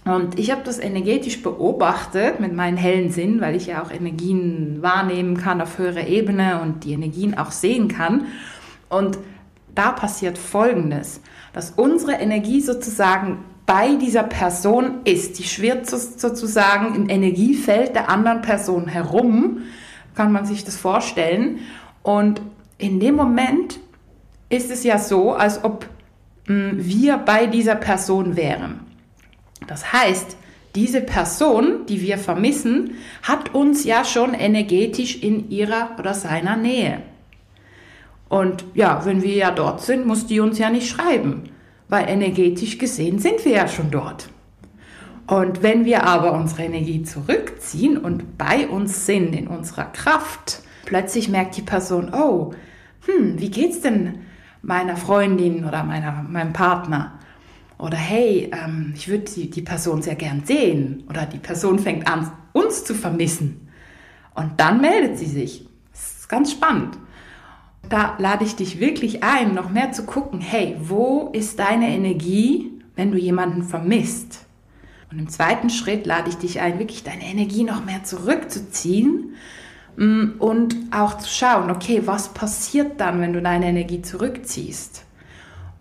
Und 0.05 0.39
ich 0.39 0.51
habe 0.51 0.63
das 0.65 0.79
energetisch 0.79 1.43
beobachtet 1.43 2.39
mit 2.39 2.53
meinen 2.53 2.77
hellen 2.77 3.11
Sinn, 3.11 3.41
weil 3.41 3.57
ich 3.57 3.67
ja 3.67 3.83
auch 3.83 3.91
Energien 3.91 4.83
wahrnehmen 4.83 5.37
kann 5.37 5.63
auf 5.63 5.79
höherer 5.79 6.07
Ebene 6.07 6.61
und 6.61 6.85
die 6.85 6.93
Energien 6.93 7.39
auch 7.39 7.51
sehen 7.51 7.89
kann. 7.89 8.27
Und 8.91 9.19
da 9.75 9.93
passiert 9.93 10.37
Folgendes, 10.37 11.21
dass 11.55 11.71
unsere 11.71 12.13
Energie 12.13 12.61
sozusagen 12.61 13.39
bei 13.65 13.95
dieser 13.95 14.25
Person 14.25 15.01
ist. 15.05 15.39
Die 15.39 15.45
schwirrt 15.45 15.89
sozusagen 15.89 16.95
im 16.95 17.09
Energiefeld 17.09 17.95
der 17.95 18.11
anderen 18.11 18.43
Person 18.43 18.89
herum, 18.89 19.63
kann 20.15 20.33
man 20.33 20.45
sich 20.45 20.65
das 20.65 20.77
vorstellen. 20.77 21.61
Und 22.03 22.43
in 22.77 23.01
dem 23.01 23.17
Moment 23.17 23.81
ist 24.51 24.71
es 24.71 24.85
ja 24.85 24.99
so, 24.99 25.33
als 25.33 25.65
ob 25.65 25.87
hm, 26.47 26.73
wir 26.75 27.17
bei 27.17 27.47
dieser 27.47 27.75
Person 27.75 28.37
wären. 28.37 28.81
Das 29.67 29.93
heißt, 29.93 30.37
diese 30.75 31.01
Person, 31.01 31.87
die 31.87 32.01
wir 32.01 32.19
vermissen, 32.19 32.95
hat 33.23 33.55
uns 33.55 33.85
ja 33.85 34.05
schon 34.05 34.35
energetisch 34.35 35.23
in 35.23 35.51
ihrer 35.51 35.97
oder 35.99 36.15
seiner 36.15 36.57
Nähe. 36.57 37.03
Und 38.29 38.65
ja, 38.75 39.05
wenn 39.05 39.23
wir 39.23 39.35
ja 39.35 39.51
dort 39.51 39.83
sind, 39.83 40.07
muss 40.07 40.27
die 40.27 40.41
uns 40.41 40.59
ja 40.59 40.71
nicht 40.71 40.89
schreiben 40.89 41.51
weil 41.89 42.09
energetisch 42.09 42.79
gesehen 42.79 43.19
sind 43.19 43.45
wir 43.45 43.53
ja 43.53 43.69
schon 43.69 43.91
dort. 43.91 44.29
Und 45.27 45.63
wenn 45.63 45.85
wir 45.85 46.05
aber 46.05 46.33
unsere 46.33 46.65
Energie 46.65 47.03
zurückziehen 47.03 47.97
und 47.97 48.37
bei 48.37 48.69
uns 48.69 49.07
sind, 49.07 49.35
in 49.35 49.47
unserer 49.47 49.85
Kraft, 49.85 50.61
plötzlich 50.85 51.29
merkt 51.29 51.57
die 51.57 51.63
Person, 51.63 52.13
oh, 52.13 52.53
hm, 53.07 53.41
wie 53.41 53.51
geht's 53.51 53.81
denn 53.81 54.21
meiner 54.61 54.97
Freundin 54.97 55.65
oder 55.65 55.83
meiner, 55.83 56.25
meinem 56.29 56.53
Partner? 56.53 57.19
Oder 57.79 57.97
hey, 57.97 58.51
ähm, 58.53 58.93
ich 58.95 59.09
würde 59.09 59.25
die, 59.25 59.51
die 59.51 59.63
Person 59.63 60.03
sehr 60.03 60.15
gern 60.15 60.45
sehen. 60.45 61.05
Oder 61.09 61.27
die 61.27 61.39
Person 61.39 61.79
fängt 61.79 62.07
an, 62.07 62.33
uns 62.53 62.85
zu 62.85 62.95
vermissen. 62.95 63.69
Und 64.35 64.59
dann 64.59 64.81
meldet 64.81 65.19
sie 65.19 65.27
sich. 65.27 65.67
Das 65.93 66.21
ist 66.21 66.29
ganz 66.29 66.53
spannend. 66.53 66.99
Da 67.89 68.17
lade 68.19 68.45
ich 68.45 68.57
dich 68.57 68.81
wirklich 68.81 69.23
ein, 69.23 69.55
noch 69.55 69.71
mehr 69.71 69.93
zu 69.93 70.05
gucken, 70.05 70.41
hey, 70.41 70.77
wo 70.81 71.31
ist 71.33 71.59
deine 71.59 71.89
Energie, 71.89 72.73
wenn 72.97 73.11
du 73.11 73.19
jemanden 73.19 73.63
vermisst? 73.63 74.47
Und 75.11 75.19
im 75.19 75.29
zweiten 75.29 75.71
Schritt 75.71 76.07
lade 76.07 76.31
ich 76.31 76.37
dich 76.37 76.61
ein, 76.61 76.79
wirklich 76.79 77.05
deine 77.05 77.25
Energie 77.25 77.63
noch 77.63 77.85
mehr 77.85 78.03
zurückzuziehen 78.05 79.35
mm, 79.97 80.41
und 80.41 80.77
auch 80.93 81.19
zu 81.19 81.29
schauen, 81.29 81.71
okay, 81.71 82.03
was 82.07 82.33
passiert 82.33 83.01
dann, 83.01 83.21
wenn 83.21 83.33
du 83.33 83.43
deine 83.43 83.67
Energie 83.67 84.03
zurückziehst? 84.03 85.05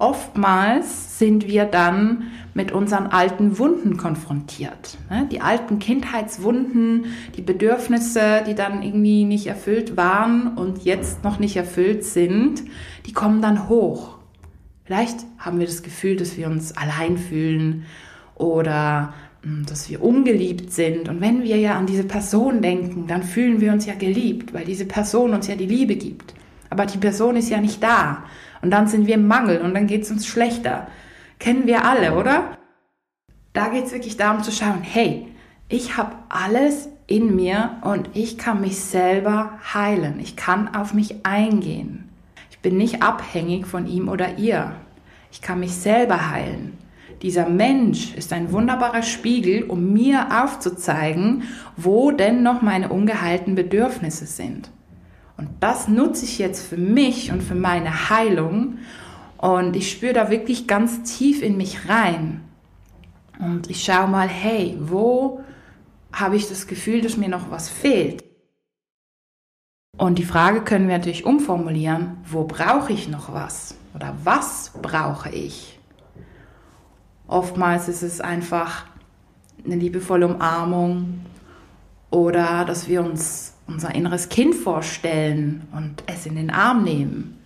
Oftmals 0.03 1.17
sind 1.17 1.47
wir 1.47 1.63
dann 1.63 2.23
mit 2.53 2.73
unseren 2.73 3.07
alten 3.07 3.57
Wunden 3.57 3.95
konfrontiert. 3.95 4.97
Ne? 5.09 5.29
Die 5.31 5.39
alten 5.39 5.79
Kindheitswunden, 5.79 7.05
die 7.37 7.41
Bedürfnisse, 7.41 8.43
die 8.45 8.53
dann 8.53 8.83
irgendwie 8.83 9.23
nicht 9.23 9.47
erfüllt 9.47 9.95
waren 9.95 10.57
und 10.57 10.83
jetzt 10.83 11.23
noch 11.23 11.39
nicht 11.39 11.55
erfüllt 11.55 12.03
sind, 12.03 12.63
die 13.05 13.13
kommen 13.13 13.41
dann 13.41 13.69
hoch. 13.69 14.17
Vielleicht 14.83 15.19
haben 15.37 15.59
wir 15.59 15.67
das 15.67 15.83
Gefühl, 15.83 16.17
dass 16.17 16.35
wir 16.35 16.47
uns 16.47 16.75
allein 16.75 17.17
fühlen 17.17 17.85
oder 18.35 19.13
hm, 19.43 19.65
dass 19.65 19.89
wir 19.89 20.03
ungeliebt 20.03 20.73
sind. 20.73 21.07
Und 21.07 21.21
wenn 21.21 21.43
wir 21.43 21.55
ja 21.55 21.75
an 21.75 21.85
diese 21.85 22.03
Person 22.03 22.61
denken, 22.61 23.07
dann 23.07 23.23
fühlen 23.23 23.61
wir 23.61 23.71
uns 23.71 23.85
ja 23.85 23.93
geliebt, 23.93 24.53
weil 24.53 24.65
diese 24.65 24.83
Person 24.83 25.33
uns 25.33 25.47
ja 25.47 25.55
die 25.55 25.65
Liebe 25.65 25.95
gibt. 25.95 26.33
Aber 26.69 26.85
die 26.85 26.97
Person 26.97 27.37
ist 27.37 27.49
ja 27.49 27.61
nicht 27.61 27.81
da. 27.81 28.25
Und 28.63 28.71
dann 28.71 28.87
sind 28.87 29.07
wir 29.07 29.15
im 29.15 29.27
Mangel 29.27 29.61
und 29.61 29.73
dann 29.73 29.87
geht 29.87 30.03
es 30.03 30.11
uns 30.11 30.25
schlechter. 30.25 30.87
Kennen 31.37 31.67
wir 31.67 31.83
alle, 31.83 32.15
oder? 32.15 32.57
Da 33.51 33.67
geht 33.67 33.85
es 33.85 33.91
wirklich 33.91 34.15
darum 34.15 34.41
zu 34.41 34.53
schauen, 34.53 34.81
hey, 34.81 35.27
ich 35.67 35.97
habe 35.97 36.15
alles 36.29 36.87
in 37.05 37.35
mir 37.35 37.77
und 37.81 38.09
ich 38.13 38.37
kann 38.37 38.61
mich 38.61 38.79
selber 38.79 39.59
heilen. 39.73 40.17
Ich 40.21 40.37
kann 40.37 40.73
auf 40.73 40.93
mich 40.93 41.25
eingehen. 41.25 42.09
Ich 42.51 42.59
bin 42.59 42.77
nicht 42.77 43.03
abhängig 43.03 43.67
von 43.67 43.85
ihm 43.85 44.07
oder 44.07 44.37
ihr. 44.37 44.71
Ich 45.29 45.41
kann 45.41 45.59
mich 45.59 45.75
selber 45.75 46.31
heilen. 46.31 46.77
Dieser 47.21 47.49
Mensch 47.49 48.13
ist 48.15 48.31
ein 48.31 48.53
wunderbarer 48.53 49.03
Spiegel, 49.03 49.63
um 49.63 49.91
mir 49.91 50.41
aufzuzeigen, 50.41 51.43
wo 51.75 52.11
denn 52.11 52.43
noch 52.43 52.61
meine 52.61 52.87
ungeheilten 52.87 53.55
Bedürfnisse 53.55 54.25
sind. 54.25 54.71
Und 55.43 55.57
das 55.59 55.89
nutze 55.89 56.23
ich 56.23 56.39
jetzt 56.39 56.65
für 56.65 56.77
mich 56.77 57.33
und 57.33 57.43
für 57.43 57.55
meine 57.55 58.09
Heilung 58.09 58.77
und 59.37 59.75
ich 59.75 59.91
spüre 59.91 60.13
da 60.13 60.29
wirklich 60.29 60.67
ganz 60.67 61.03
tief 61.03 61.41
in 61.41 61.57
mich 61.57 61.89
rein. 61.89 62.45
Und 63.39 63.69
ich 63.69 63.83
schaue 63.83 64.07
mal, 64.07 64.29
hey, 64.29 64.77
wo 64.79 65.43
habe 66.13 66.37
ich 66.37 66.47
das 66.47 66.65
Gefühl, 66.65 67.01
dass 67.01 67.17
mir 67.17 67.27
noch 67.27 67.51
was 67.51 67.67
fehlt? 67.67 68.23
Und 69.97 70.17
die 70.17 70.23
Frage 70.23 70.61
können 70.61 70.87
wir 70.87 70.97
natürlich 70.97 71.25
umformulieren, 71.25 72.19
wo 72.23 72.45
brauche 72.45 72.93
ich 72.93 73.09
noch 73.09 73.33
was? 73.33 73.75
Oder 73.93 74.15
was 74.23 74.71
brauche 74.81 75.29
ich? 75.29 75.77
Oftmals 77.27 77.89
ist 77.89 78.01
es 78.01 78.21
einfach 78.21 78.85
eine 79.65 79.75
liebevolle 79.75 80.27
Umarmung 80.27 81.25
oder 82.11 82.63
dass 82.63 82.87
wir 82.87 83.03
uns 83.03 83.52
unser 83.67 83.93
inneres 83.95 84.29
Kind 84.29 84.55
vorstellen 84.55 85.67
und 85.71 86.03
es 86.05 86.25
in 86.25 86.35
den 86.35 86.49
Arm 86.49 86.83
nehmen. 86.83 87.39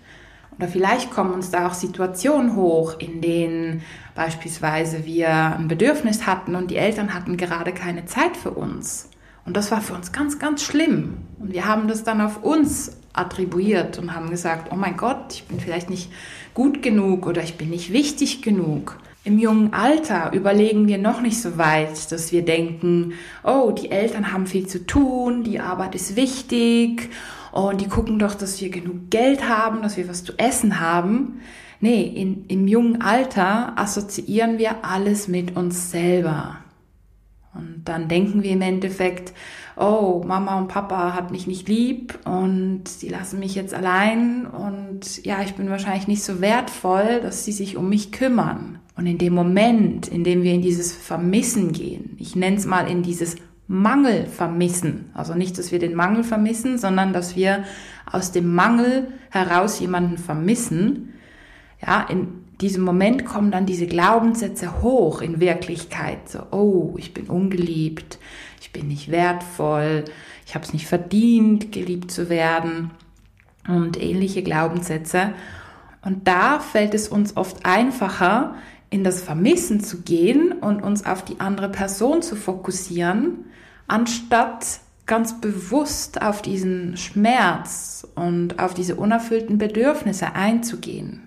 Oder 0.58 0.68
vielleicht 0.68 1.12
kommen 1.12 1.34
uns 1.34 1.52
da 1.52 1.68
auch 1.68 1.74
Situationen 1.74 2.56
hoch, 2.56 2.96
in 3.00 3.22
denen 3.22 3.84
beispielsweise 4.16 5.06
wir 5.06 5.30
ein 5.30 5.68
Bedürfnis 5.68 6.26
hatten 6.26 6.56
und 6.56 6.72
die 6.72 6.78
Eltern 6.78 7.14
hatten 7.14 7.38
gerade 7.38 7.72
keine 7.72 8.06
Zeit 8.06 8.36
für 8.36 8.52
uns. 8.52 9.10
Und 9.46 9.56
das 9.56 9.72
war 9.72 9.82
für 9.82 9.94
uns 9.94 10.12
ganz, 10.12 10.40
ganz 10.40 10.64
schlimm. 10.64 11.18
Und 11.40 11.54
wir 11.54 11.66
haben 11.66 11.88
das 11.88 12.04
dann 12.04 12.22
auf 12.22 12.44
uns 12.44 12.98
attribuiert 13.14 13.98
und 13.98 14.14
haben 14.14 14.30
gesagt, 14.30 14.72
oh 14.72 14.76
mein 14.76 14.98
Gott, 14.98 15.34
ich 15.34 15.46
bin 15.46 15.60
vielleicht 15.60 15.90
nicht 15.90 16.12
gut 16.54 16.82
genug 16.82 17.28
oder 17.28 17.44
ich 17.44 17.56
bin 17.58 17.70
nicht 17.70 17.94
wichtig 17.94 18.42
genug. 18.42 18.98
Im 19.28 19.40
jungen 19.40 19.74
Alter 19.74 20.32
überlegen 20.32 20.88
wir 20.88 20.98
noch 20.98 21.20
nicht 21.20 21.42
so 21.42 21.58
weit, 21.58 22.14
dass 22.14 22.32
wir 22.32 22.46
denken, 22.46 23.12
oh, 23.44 23.72
die 23.72 23.92
Eltern 23.92 24.32
haben 24.32 24.48
viel 24.48 24.68
zu 24.68 24.86
tun, 24.86 25.44
die 25.44 25.60
Arbeit 25.60 25.96
ist 25.96 26.16
wichtig 26.16 27.10
und 27.52 27.82
die 27.82 27.90
gucken 27.90 28.20
doch, 28.20 28.36
dass 28.36 28.62
wir 28.62 28.70
genug 28.70 29.10
Geld 29.10 29.50
haben, 29.50 29.82
dass 29.82 29.98
wir 29.98 30.08
was 30.08 30.24
zu 30.24 30.32
essen 30.38 30.80
haben. 30.80 31.42
Nee, 31.82 32.04
in, 32.04 32.46
im 32.48 32.70
jungen 32.70 33.02
Alter 33.02 33.78
assoziieren 33.78 34.60
wir 34.60 34.86
alles 34.86 35.28
mit 35.28 35.58
uns 35.58 35.92
selber. 35.92 36.60
Und 37.54 37.82
dann 37.84 38.08
denken 38.08 38.44
wir 38.44 38.52
im 38.52 38.62
Endeffekt, 38.62 39.34
oh, 39.76 40.24
Mama 40.26 40.58
und 40.58 40.70
Papa 40.70 41.14
hat 41.14 41.32
mich 41.32 41.48
nicht 41.48 41.68
lieb 41.68 42.18
und 42.24 42.88
sie 42.88 43.10
lassen 43.10 43.40
mich 43.40 43.56
jetzt 43.56 43.74
allein 43.74 44.46
und 44.46 45.26
ja, 45.26 45.42
ich 45.42 45.56
bin 45.56 45.70
wahrscheinlich 45.70 46.08
nicht 46.08 46.24
so 46.24 46.40
wertvoll, 46.40 47.20
dass 47.22 47.44
sie 47.44 47.52
sich 47.52 47.76
um 47.76 47.90
mich 47.90 48.14
kümmern. 48.14 48.80
Und 48.98 49.06
in 49.06 49.20
dem 49.20 49.34
Moment, 49.34 50.08
in 50.08 50.24
dem 50.24 50.42
wir 50.42 50.54
in 50.54 50.62
dieses 50.62 50.92
Vermissen 50.92 51.72
gehen, 51.72 52.16
ich 52.18 52.36
nenne 52.36 52.58
es 52.58 52.66
mal 52.66 52.90
in 52.90 53.04
dieses 53.04 53.36
Mangel 53.68 54.26
vermissen. 54.26 55.12
Also 55.14 55.36
nicht, 55.36 55.58
dass 55.58 55.72
wir 55.72 55.80
den 55.80 55.94
Mangel 55.94 56.24
vermissen, 56.24 56.78
sondern 56.78 57.14
dass 57.14 57.36
wir 57.36 57.64
aus 58.12 58.32
dem 58.32 58.56
Mangel 58.56 59.08
heraus 59.30 59.80
jemanden 59.80 60.18
vermissen. 60.18 61.14
Ja, 61.86 62.08
in 62.10 62.46
diesem 62.60 62.84
Moment 62.84 63.26
kommen 63.26 63.52
dann 63.52 63.68
diese 63.68 63.86
Glaubenssätze 63.86 64.82
hoch 64.82 65.22
in 65.22 65.40
Wirklichkeit. 65.40 66.28
So, 66.28 66.40
oh, 66.52 66.96
ich 66.98 67.14
bin 67.14 67.28
ungeliebt, 67.28 68.18
ich 68.62 68.72
bin 68.72 68.88
nicht 68.88 69.12
wertvoll, 69.12 70.06
ich 70.46 70.56
habe 70.56 70.66
es 70.66 70.74
nicht 70.74 70.88
verdient, 70.88 71.72
geliebt 71.72 72.10
zu 72.10 72.30
werden 72.30 72.92
und 73.68 74.02
ähnliche 74.02 74.42
Glaubenssätze. 74.42 75.34
Und 76.02 76.28
da 76.28 76.60
fällt 76.60 76.94
es 76.94 77.10
uns 77.10 77.36
oft 77.36 77.66
einfacher, 77.66 78.56
in 78.90 79.04
das 79.04 79.22
Vermissen 79.22 79.82
zu 79.82 80.02
gehen 80.02 80.54
und 80.54 80.82
uns 80.82 81.06
auf 81.06 81.24
die 81.24 81.40
andere 81.40 81.70
Person 81.70 82.22
zu 82.22 82.36
fokussieren, 82.36 83.46
anstatt 83.88 84.80
ganz 85.06 85.40
bewusst 85.40 86.22
auf 86.22 86.42
diesen 86.42 86.98
Schmerz 86.98 88.08
und 88.16 88.60
auf 88.60 88.74
diese 88.74 88.96
unerfüllten 88.96 89.58
Bedürfnisse 89.58 90.36
einzugehen. 90.36 91.24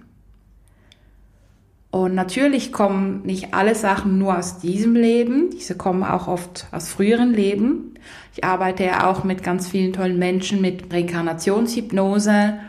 Und 1.91 2.15
natürlich 2.15 2.73
kommen 2.73 3.23
nicht 3.25 3.53
alle 3.53 3.75
Sachen 3.75 4.19
nur 4.19 4.39
aus 4.39 4.61
diesem 4.61 4.95
Leben, 4.95 5.51
diese 5.51 5.77
kommen 5.77 6.05
auch 6.05 6.29
oft 6.29 6.69
aus 6.71 6.89
früheren 6.89 7.33
Leben. 7.33 7.95
Ich 8.37 8.45
arbeite 8.45 8.85
ja 8.85 9.11
auch 9.11 9.25
mit 9.25 9.43
ganz 9.43 9.69
vielen 9.69 9.93
tollen 9.93 10.19
Menschen 10.19 10.61
mit 10.61 10.93
Reinkarnationshypnose, 10.93 12.61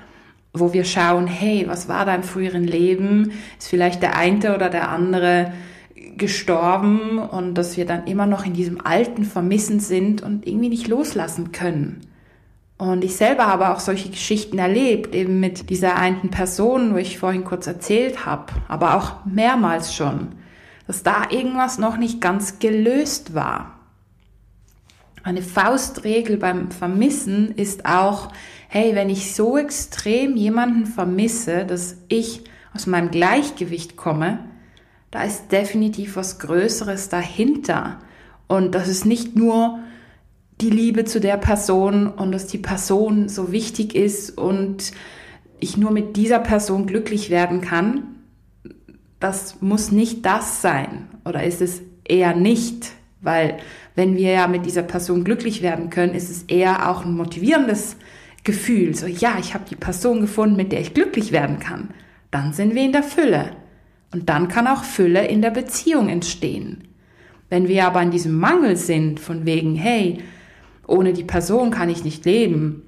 wo 0.54 0.74
wir 0.74 0.84
schauen, 0.84 1.28
hey, 1.28 1.66
was 1.68 1.88
war 1.88 2.06
da 2.06 2.14
im 2.14 2.24
früheren 2.24 2.66
Leben? 2.66 3.32
Ist 3.58 3.70
vielleicht 3.70 4.02
der 4.02 4.18
eine 4.18 4.56
oder 4.56 4.70
der 4.70 4.90
andere 4.90 5.54
gestorben 6.18 7.20
und 7.20 7.56
dass 7.56 7.78
wir 7.78 7.86
dann 7.86 8.06
immer 8.08 8.26
noch 8.26 8.46
in 8.46 8.54
diesem 8.54 8.86
alten 8.86 9.24
Vermissen 9.24 9.80
sind 9.80 10.22
und 10.22 10.46
irgendwie 10.46 10.70
nicht 10.70 10.88
loslassen 10.88 11.52
können. 11.52 12.02
Und 12.78 13.04
ich 13.04 13.16
selber 13.16 13.46
habe 13.46 13.70
auch 13.70 13.80
solche 13.80 14.10
Geschichten 14.10 14.58
erlebt, 14.58 15.14
eben 15.14 15.40
mit 15.40 15.70
dieser 15.70 15.98
einen 15.98 16.32
Person, 16.32 16.94
wo 16.94 16.98
ich 16.98 17.20
vorhin 17.20 17.44
kurz 17.44 17.68
erzählt 17.68 18.26
habe, 18.26 18.54
aber 18.68 18.96
auch 18.96 19.24
mehrmals 19.26 19.94
schon, 19.94 20.30
dass 20.88 21.04
da 21.04 21.28
irgendwas 21.30 21.78
noch 21.78 21.98
nicht 21.98 22.22
ganz 22.22 22.58
gelöst 22.58 23.36
war. 23.36 23.81
Eine 25.24 25.42
Faustregel 25.42 26.38
beim 26.38 26.72
Vermissen 26.72 27.52
ist 27.52 27.86
auch, 27.86 28.32
hey, 28.68 28.96
wenn 28.96 29.10
ich 29.10 29.36
so 29.36 29.58
extrem 29.58 30.36
jemanden 30.36 30.86
vermisse, 30.86 31.66
dass 31.66 31.98
ich 32.08 32.44
aus 32.74 32.88
meinem 32.88 33.12
Gleichgewicht 33.12 33.98
komme, 33.98 34.40
da 35.12 35.24
ist 35.24 35.52
definitiv 35.52 36.16
was 36.16 36.40
Größeres 36.40 37.10
dahinter. 37.10 38.00
Und 38.48 38.74
das 38.74 38.88
ist 38.88 39.06
nicht 39.06 39.36
nur 39.36 39.80
die 40.62 40.70
Liebe 40.70 41.06
zu 41.06 41.20
der 41.20 41.38
Person 41.38 42.08
und 42.08 42.32
dass 42.32 42.48
die 42.48 42.58
Person 42.58 43.30
so 43.30 43.52
wichtig 43.52 43.94
ist 43.94 44.38
und 44.38 44.92
ich 45.60 45.78
nur 45.78 45.92
mit 45.92 46.16
dieser 46.16 46.40
Person 46.40 46.88
glücklich 46.88 47.30
werden 47.30 47.62
kann. 47.62 48.16
Das 49.20 49.62
muss 49.62 49.92
nicht 49.92 50.26
das 50.26 50.62
sein 50.62 51.10
oder 51.26 51.44
ist 51.44 51.62
es 51.62 51.82
eher 52.04 52.36
nicht, 52.36 52.92
weil 53.22 53.58
wenn 53.96 54.16
wir 54.16 54.32
ja 54.32 54.48
mit 54.48 54.66
dieser 54.66 54.84
Person 54.84 55.24
glücklich 55.24 55.62
werden 55.62 55.90
können, 55.90 56.14
ist 56.14 56.30
es 56.30 56.44
eher 56.44 56.90
auch 56.90 57.06
ein 57.06 57.16
motivierendes 57.16 57.98
Gefühl. 58.44 58.96
So, 58.96 59.06
ja, 59.06 59.38
ich 59.40 59.54
habe 59.54 59.66
die 59.70 59.76
Person 59.76 60.22
gefunden, 60.22 60.56
mit 60.56 60.72
der 60.72 60.82
ich 60.82 60.94
glücklich 60.94 61.32
werden 61.32 61.60
kann. 61.60 61.90
Dann 62.32 62.54
sind 62.54 62.76
wir 62.76 62.84
in 62.84 62.94
der 62.94 63.04
Fülle. 63.04 63.52
Und 64.14 64.30
dann 64.30 64.48
kann 64.48 64.68
auch 64.68 64.84
Fülle 64.84 65.28
in 65.28 65.42
der 65.42 65.52
Beziehung 65.52 66.10
entstehen. 66.10 66.88
Wenn 67.50 67.68
wir 67.68 67.86
aber 67.86 68.02
in 68.02 68.12
diesem 68.12 68.40
Mangel 68.40 68.78
sind, 68.78 69.20
von 69.20 69.46
wegen, 69.46 69.76
hey, 69.76 70.20
ohne 70.88 71.14
die 71.14 71.24
Person 71.24 71.72
kann 71.72 71.90
ich 71.90 72.04
nicht 72.04 72.26
leben 72.26 72.84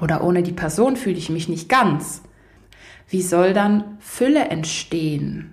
oder 0.00 0.24
ohne 0.24 0.42
die 0.42 0.52
Person 0.52 0.96
fühle 0.96 1.16
ich 1.16 1.30
mich 1.30 1.48
nicht 1.48 1.68
ganz, 1.68 2.22
wie 3.08 3.22
soll 3.22 3.52
dann 3.52 3.96
Fülle 4.00 4.48
entstehen? 4.48 5.52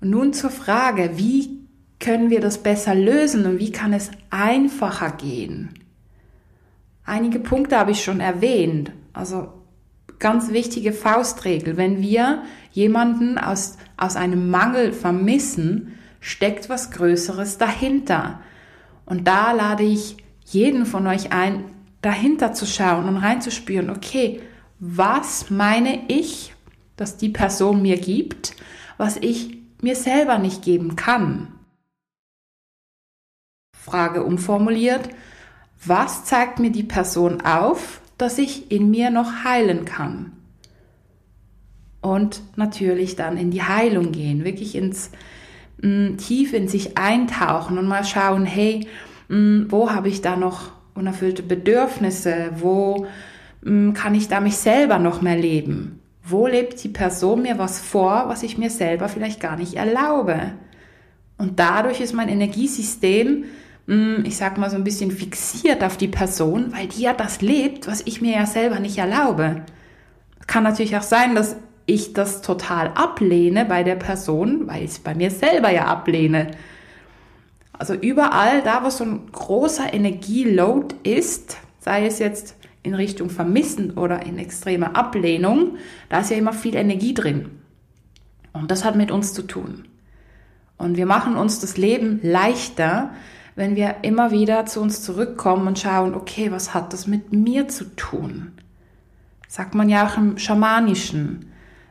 Und 0.00 0.10
nun 0.10 0.32
zur 0.32 0.50
Frage, 0.50 1.12
wie 1.16 1.67
können 2.00 2.30
wir 2.30 2.40
das 2.40 2.58
besser 2.62 2.94
lösen 2.94 3.46
und 3.46 3.58
wie 3.58 3.72
kann 3.72 3.92
es 3.92 4.10
einfacher 4.30 5.10
gehen? 5.12 5.70
Einige 7.04 7.40
Punkte 7.40 7.78
habe 7.78 7.90
ich 7.90 8.04
schon 8.04 8.20
erwähnt. 8.20 8.92
Also 9.12 9.48
ganz 10.18 10.52
wichtige 10.52 10.92
Faustregel. 10.92 11.76
Wenn 11.76 12.00
wir 12.00 12.42
jemanden 12.70 13.38
aus, 13.38 13.78
aus 13.96 14.16
einem 14.16 14.50
Mangel 14.50 14.92
vermissen, 14.92 15.94
steckt 16.20 16.68
was 16.68 16.90
Größeres 16.90 17.58
dahinter. 17.58 18.40
Und 19.06 19.26
da 19.26 19.52
lade 19.52 19.84
ich 19.84 20.18
jeden 20.44 20.86
von 20.86 21.06
euch 21.06 21.32
ein, 21.32 21.64
dahinter 22.02 22.52
zu 22.52 22.66
schauen 22.66 23.08
und 23.08 23.16
reinzuspüren, 23.16 23.90
okay, 23.90 24.40
was 24.78 25.50
meine 25.50 26.00
ich, 26.08 26.54
dass 26.96 27.16
die 27.16 27.30
Person 27.30 27.82
mir 27.82 27.96
gibt, 27.96 28.54
was 28.96 29.16
ich 29.16 29.58
mir 29.80 29.96
selber 29.96 30.38
nicht 30.38 30.62
geben 30.62 30.94
kann? 30.94 31.57
Frage 33.88 34.22
umformuliert, 34.22 35.08
was 35.84 36.24
zeigt 36.24 36.58
mir 36.58 36.70
die 36.70 36.82
Person 36.82 37.40
auf, 37.40 38.00
dass 38.18 38.38
ich 38.38 38.70
in 38.70 38.90
mir 38.90 39.10
noch 39.10 39.44
heilen 39.44 39.84
kann? 39.84 40.32
Und 42.00 42.42
natürlich 42.56 43.16
dann 43.16 43.36
in 43.36 43.50
die 43.50 43.62
Heilung 43.62 44.12
gehen, 44.12 44.44
wirklich 44.44 44.74
ins 44.74 45.10
mh, 45.82 46.10
mm, 46.10 46.16
tief 46.18 46.52
in 46.52 46.68
sich 46.68 46.96
eintauchen 46.98 47.78
und 47.78 47.86
mal 47.86 48.04
schauen, 48.04 48.44
hey, 48.44 48.86
mh, 49.28 49.36
mm, 49.36 49.66
wo 49.70 49.90
habe 49.90 50.08
ich 50.08 50.20
da 50.20 50.36
noch 50.36 50.72
unerfüllte 50.94 51.42
Bedürfnisse? 51.42 52.50
Wo 52.58 53.06
mh, 53.62 53.90
mm, 53.90 53.94
kann 53.94 54.14
ich 54.14 54.28
da 54.28 54.40
mich 54.40 54.56
selber 54.56 54.98
noch 54.98 55.22
mehr 55.22 55.36
leben? 55.36 56.00
Wo 56.22 56.46
lebt 56.46 56.82
die 56.84 56.88
Person 56.88 57.42
mir 57.42 57.58
was 57.58 57.80
vor, 57.80 58.24
was 58.26 58.42
ich 58.42 58.58
mir 58.58 58.70
selber 58.70 59.08
vielleicht 59.08 59.40
gar 59.40 59.56
nicht 59.56 59.74
erlaube? 59.74 60.52
Und 61.38 61.58
dadurch 61.60 62.00
ist 62.00 62.12
mein 62.12 62.28
Energiesystem, 62.28 63.44
ich 63.88 64.36
sag 64.36 64.58
mal 64.58 64.68
so 64.68 64.76
ein 64.76 64.84
bisschen 64.84 65.10
fixiert 65.10 65.82
auf 65.82 65.96
die 65.96 66.08
Person, 66.08 66.74
weil 66.74 66.88
die 66.88 67.00
ja 67.00 67.14
das 67.14 67.40
lebt, 67.40 67.86
was 67.86 68.02
ich 68.04 68.20
mir 68.20 68.34
ja 68.34 68.44
selber 68.44 68.80
nicht 68.80 68.98
erlaube. 68.98 69.62
Kann 70.46 70.62
natürlich 70.62 70.94
auch 70.98 71.02
sein, 71.02 71.34
dass 71.34 71.56
ich 71.86 72.12
das 72.12 72.42
total 72.42 72.88
ablehne 72.88 73.64
bei 73.64 73.84
der 73.84 73.94
Person, 73.94 74.66
weil 74.66 74.84
ich 74.84 74.90
es 74.90 74.98
bei 74.98 75.14
mir 75.14 75.30
selber 75.30 75.70
ja 75.70 75.86
ablehne. 75.86 76.50
Also 77.72 77.94
überall 77.94 78.60
da, 78.62 78.84
wo 78.84 78.90
so 78.90 79.04
ein 79.04 79.32
großer 79.32 79.94
Energieload 79.94 80.94
ist, 81.02 81.56
sei 81.80 82.04
es 82.04 82.18
jetzt 82.18 82.56
in 82.82 82.94
Richtung 82.94 83.30
Vermissen 83.30 83.92
oder 83.92 84.26
in 84.26 84.36
extremer 84.36 84.96
Ablehnung, 84.96 85.78
da 86.10 86.20
ist 86.20 86.30
ja 86.30 86.36
immer 86.36 86.52
viel 86.52 86.76
Energie 86.76 87.14
drin. 87.14 87.52
Und 88.52 88.70
das 88.70 88.84
hat 88.84 88.96
mit 88.96 89.10
uns 89.10 89.32
zu 89.32 89.42
tun. 89.42 89.88
Und 90.76 90.98
wir 90.98 91.06
machen 91.06 91.36
uns 91.36 91.58
das 91.60 91.78
Leben 91.78 92.20
leichter, 92.22 93.14
wenn 93.58 93.74
wir 93.74 93.96
immer 94.02 94.30
wieder 94.30 94.66
zu 94.66 94.80
uns 94.80 95.02
zurückkommen 95.02 95.66
und 95.66 95.80
schauen, 95.80 96.14
okay, 96.14 96.52
was 96.52 96.74
hat 96.74 96.92
das 96.92 97.08
mit 97.08 97.32
mir 97.32 97.66
zu 97.66 97.86
tun? 97.96 98.52
Sagt 99.48 99.74
man 99.74 99.88
ja 99.88 100.06
auch 100.06 100.16
im 100.16 100.38
Schamanischen. 100.38 101.46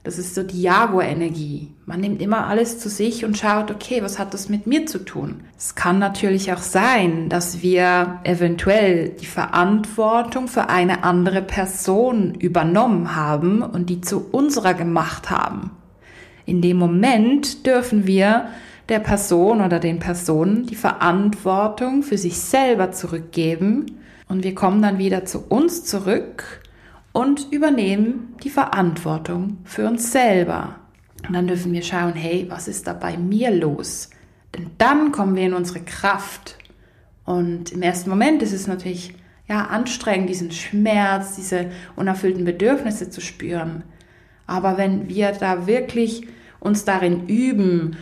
Das 0.06 0.18
ist 0.18 0.34
so 0.34 0.44
die 0.44 0.62
Jaguar-Energie. 0.62 1.74
Man 1.86 2.00
nimmt 2.00 2.22
immer 2.22 2.48
alles 2.48 2.80
zu 2.80 2.88
sich 2.88 3.26
und 3.26 3.38
schaut, 3.38 3.70
okay, 3.70 4.02
was 4.02 4.18
hat 4.18 4.34
das 4.34 4.48
mit 4.48 4.66
mir 4.66 4.86
zu 4.86 5.00
tun? 5.00 5.42
Es 5.58 5.76
kann 5.76 6.00
natürlich 6.00 6.54
auch 6.54 6.62
sein, 6.62 7.28
dass 7.28 7.62
wir 7.62 8.22
eventuell 8.24 9.10
die 9.10 9.26
Verantwortung 9.26 10.48
für 10.48 10.70
eine 10.70 11.04
andere 11.04 11.42
Person 11.42 12.36
übernommen 12.36 13.14
haben 13.14 13.62
und 13.62 13.90
die 13.90 14.00
zu 14.00 14.26
unserer 14.32 14.74
gemacht 14.74 15.30
haben. 15.30 15.72
In 16.46 16.62
dem 16.62 16.78
Moment 16.78 17.66
dürfen 17.66 18.08
wir 18.08 18.48
der 18.90 19.00
Person 19.00 19.62
oder 19.62 19.80
den 19.80 20.00
Personen 20.00 20.66
die 20.66 20.76
Verantwortung 20.76 22.04
für 22.04 22.18
sich 22.18 22.38
selber 22.38 22.92
zurückgeben 22.92 23.86
und 24.30 24.44
wir 24.44 24.56
kommen 24.56 24.82
dann 24.82 24.98
wieder 24.98 25.26
zu 25.26 25.40
uns 25.48 25.84
zurück 25.84 26.62
und 27.14 27.52
übernehmen 27.52 28.36
die 28.44 28.50
Verantwortung 28.50 29.58
für 29.64 29.88
uns 29.88 30.12
selber. 30.12 30.76
Und 31.28 31.34
dann 31.34 31.48
dürfen 31.48 31.74
wir 31.74 31.82
schauen, 31.82 32.14
hey, 32.14 32.46
was 32.50 32.68
ist 32.68 32.88
da 32.88 32.94
bei 32.94 33.18
mir 33.18 33.52
los? 33.52 34.10
Denn 34.56 34.72
dann 34.78 35.12
kommen 35.12 35.36
wir 35.36 35.44
in 35.44 35.54
unsere 35.54 35.80
Kraft. 35.80 36.58
Und 37.26 37.72
im 37.72 37.82
ersten 37.82 38.10
Moment 38.10 38.42
ist 38.44 38.54
es 38.54 38.68
natürlich 38.68 39.16
ja 39.48 39.66
anstrengend, 39.66 40.30
diesen 40.30 40.52
Schmerz, 40.52 41.36
diese 41.36 41.72
unerfüllten 41.96 42.46
Bedürfnisse 42.46 43.10
zu 43.10 43.22
spüren. 43.22 43.84
Aber 44.46 44.78
wenn 44.78 45.10
wir 45.10 45.32
da 45.32 45.68
wirklich 45.68 46.28
uns 46.60 46.86
darin 46.86 47.28
üben 47.28 47.98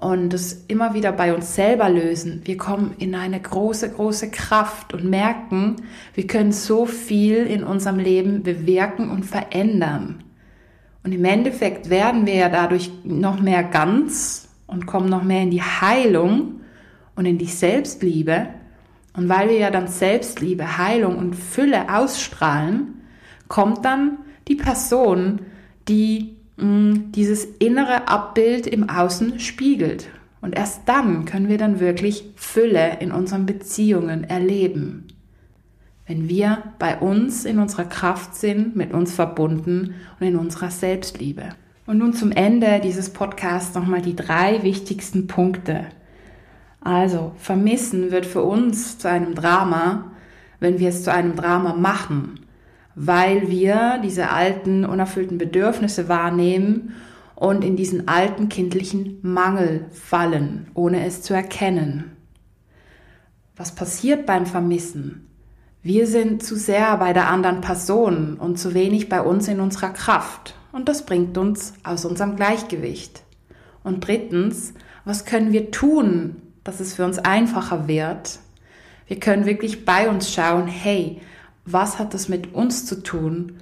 und 0.00 0.32
es 0.32 0.64
immer 0.66 0.94
wieder 0.94 1.12
bei 1.12 1.34
uns 1.34 1.54
selber 1.54 1.90
lösen. 1.90 2.40
Wir 2.44 2.56
kommen 2.56 2.94
in 2.98 3.14
eine 3.14 3.38
große, 3.38 3.90
große 3.90 4.30
Kraft 4.30 4.94
und 4.94 5.04
merken, 5.04 5.76
wir 6.14 6.26
können 6.26 6.52
so 6.52 6.86
viel 6.86 7.46
in 7.46 7.62
unserem 7.62 7.98
Leben 7.98 8.42
bewirken 8.42 9.10
und 9.10 9.24
verändern. 9.24 10.24
Und 11.04 11.12
im 11.12 11.24
Endeffekt 11.24 11.90
werden 11.90 12.24
wir 12.26 12.34
ja 12.34 12.48
dadurch 12.48 12.90
noch 13.04 13.40
mehr 13.40 13.62
ganz 13.62 14.48
und 14.66 14.86
kommen 14.86 15.10
noch 15.10 15.22
mehr 15.22 15.42
in 15.42 15.50
die 15.50 15.62
Heilung 15.62 16.60
und 17.14 17.26
in 17.26 17.36
die 17.36 17.46
Selbstliebe. 17.46 18.48
Und 19.14 19.28
weil 19.28 19.50
wir 19.50 19.58
ja 19.58 19.70
dann 19.70 19.88
Selbstliebe, 19.88 20.78
Heilung 20.78 21.18
und 21.18 21.34
Fülle 21.34 21.94
ausstrahlen, 21.94 23.02
kommt 23.48 23.84
dann 23.84 24.18
die 24.48 24.54
Person, 24.54 25.40
die 25.88 26.39
dieses 26.60 27.44
innere 27.58 28.08
Abbild 28.08 28.66
im 28.66 28.88
Außen 28.88 29.40
spiegelt. 29.40 30.08
Und 30.42 30.56
erst 30.56 30.82
dann 30.86 31.24
können 31.24 31.48
wir 31.48 31.58
dann 31.58 31.80
wirklich 31.80 32.24
Fülle 32.36 32.98
in 33.00 33.12
unseren 33.12 33.46
Beziehungen 33.46 34.24
erleben. 34.24 35.08
Wenn 36.06 36.28
wir 36.28 36.62
bei 36.78 36.98
uns 36.98 37.44
in 37.44 37.58
unserer 37.58 37.84
Kraft 37.84 38.34
sind, 38.34 38.74
mit 38.74 38.92
uns 38.92 39.14
verbunden 39.14 39.94
und 40.18 40.26
in 40.26 40.36
unserer 40.36 40.70
Selbstliebe. 40.70 41.50
Und 41.86 41.98
nun 41.98 42.12
zum 42.12 42.32
Ende 42.32 42.80
dieses 42.82 43.10
Podcasts 43.10 43.74
nochmal 43.74 44.02
die 44.02 44.16
drei 44.16 44.62
wichtigsten 44.62 45.26
Punkte. 45.26 45.86
Also, 46.80 47.32
vermissen 47.36 48.10
wird 48.10 48.26
für 48.26 48.42
uns 48.42 48.98
zu 48.98 49.08
einem 49.08 49.34
Drama, 49.34 50.12
wenn 50.58 50.78
wir 50.78 50.88
es 50.88 51.04
zu 51.04 51.12
einem 51.12 51.36
Drama 51.36 51.74
machen 51.74 52.39
weil 53.02 53.48
wir 53.48 53.98
diese 54.04 54.28
alten, 54.28 54.84
unerfüllten 54.84 55.38
Bedürfnisse 55.38 56.10
wahrnehmen 56.10 56.94
und 57.34 57.64
in 57.64 57.74
diesen 57.74 58.08
alten 58.08 58.50
kindlichen 58.50 59.20
Mangel 59.22 59.86
fallen, 59.90 60.66
ohne 60.74 61.06
es 61.06 61.22
zu 61.22 61.32
erkennen. 61.32 62.14
Was 63.56 63.74
passiert 63.74 64.26
beim 64.26 64.44
Vermissen? 64.44 65.26
Wir 65.82 66.06
sind 66.06 66.42
zu 66.42 66.56
sehr 66.56 66.94
bei 66.98 67.14
der 67.14 67.30
anderen 67.30 67.62
Person 67.62 68.34
und 68.34 68.58
zu 68.58 68.74
wenig 68.74 69.08
bei 69.08 69.22
uns 69.22 69.48
in 69.48 69.60
unserer 69.60 69.94
Kraft. 69.94 70.54
Und 70.70 70.90
das 70.90 71.06
bringt 71.06 71.38
uns 71.38 71.72
aus 71.82 72.04
unserem 72.04 72.36
Gleichgewicht. 72.36 73.22
Und 73.82 74.06
drittens, 74.06 74.74
was 75.06 75.24
können 75.24 75.52
wir 75.52 75.70
tun, 75.70 76.36
dass 76.64 76.80
es 76.80 76.92
für 76.92 77.06
uns 77.06 77.18
einfacher 77.18 77.88
wird? 77.88 78.40
Wir 79.06 79.18
können 79.18 79.46
wirklich 79.46 79.86
bei 79.86 80.10
uns 80.10 80.30
schauen, 80.30 80.66
hey, 80.66 81.22
was 81.72 81.98
hat 81.98 82.14
das 82.14 82.28
mit 82.28 82.54
uns 82.54 82.86
zu 82.86 83.02
tun 83.02 83.54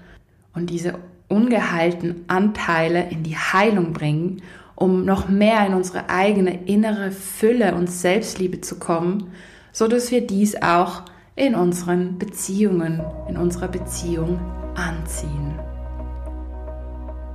und 0.54 0.70
diese 0.70 0.94
ungeheilten 1.28 2.24
Anteile 2.28 3.08
in 3.10 3.22
die 3.22 3.36
Heilung 3.36 3.92
bringen, 3.92 4.42
um 4.74 5.04
noch 5.04 5.28
mehr 5.28 5.66
in 5.66 5.74
unsere 5.74 6.08
eigene 6.08 6.64
innere 6.64 7.10
Fülle 7.10 7.74
und 7.74 7.90
Selbstliebe 7.90 8.60
zu 8.60 8.78
kommen, 8.78 9.32
so 9.72 9.88
dass 9.88 10.10
wir 10.10 10.26
dies 10.26 10.60
auch 10.62 11.02
in 11.36 11.54
unseren 11.54 12.18
Beziehungen, 12.18 13.00
in 13.28 13.36
unserer 13.36 13.68
Beziehung 13.68 14.40
anziehen. 14.74 15.58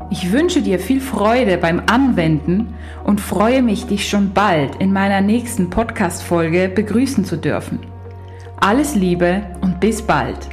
Ich 0.10 0.32
wünsche 0.32 0.62
dir 0.62 0.80
viel 0.80 1.02
Freude 1.02 1.58
beim 1.58 1.82
Anwenden 1.88 2.76
und 3.04 3.22
freue 3.22 3.62
mich, 3.62 3.86
dich 3.86 4.08
schon 4.08 4.34
bald 4.34 4.76
in 4.76 4.94
meiner 4.94 5.22
nächsten 5.22 5.70
Podcast-Folge 5.70 6.70
begrüßen 6.70 7.26
zu 7.26 7.38
dürfen. 7.38 7.80
Alles 8.60 8.96
Liebe 8.96 9.42
und 9.62 9.80
bis 9.80 10.02
bald. 10.02 10.53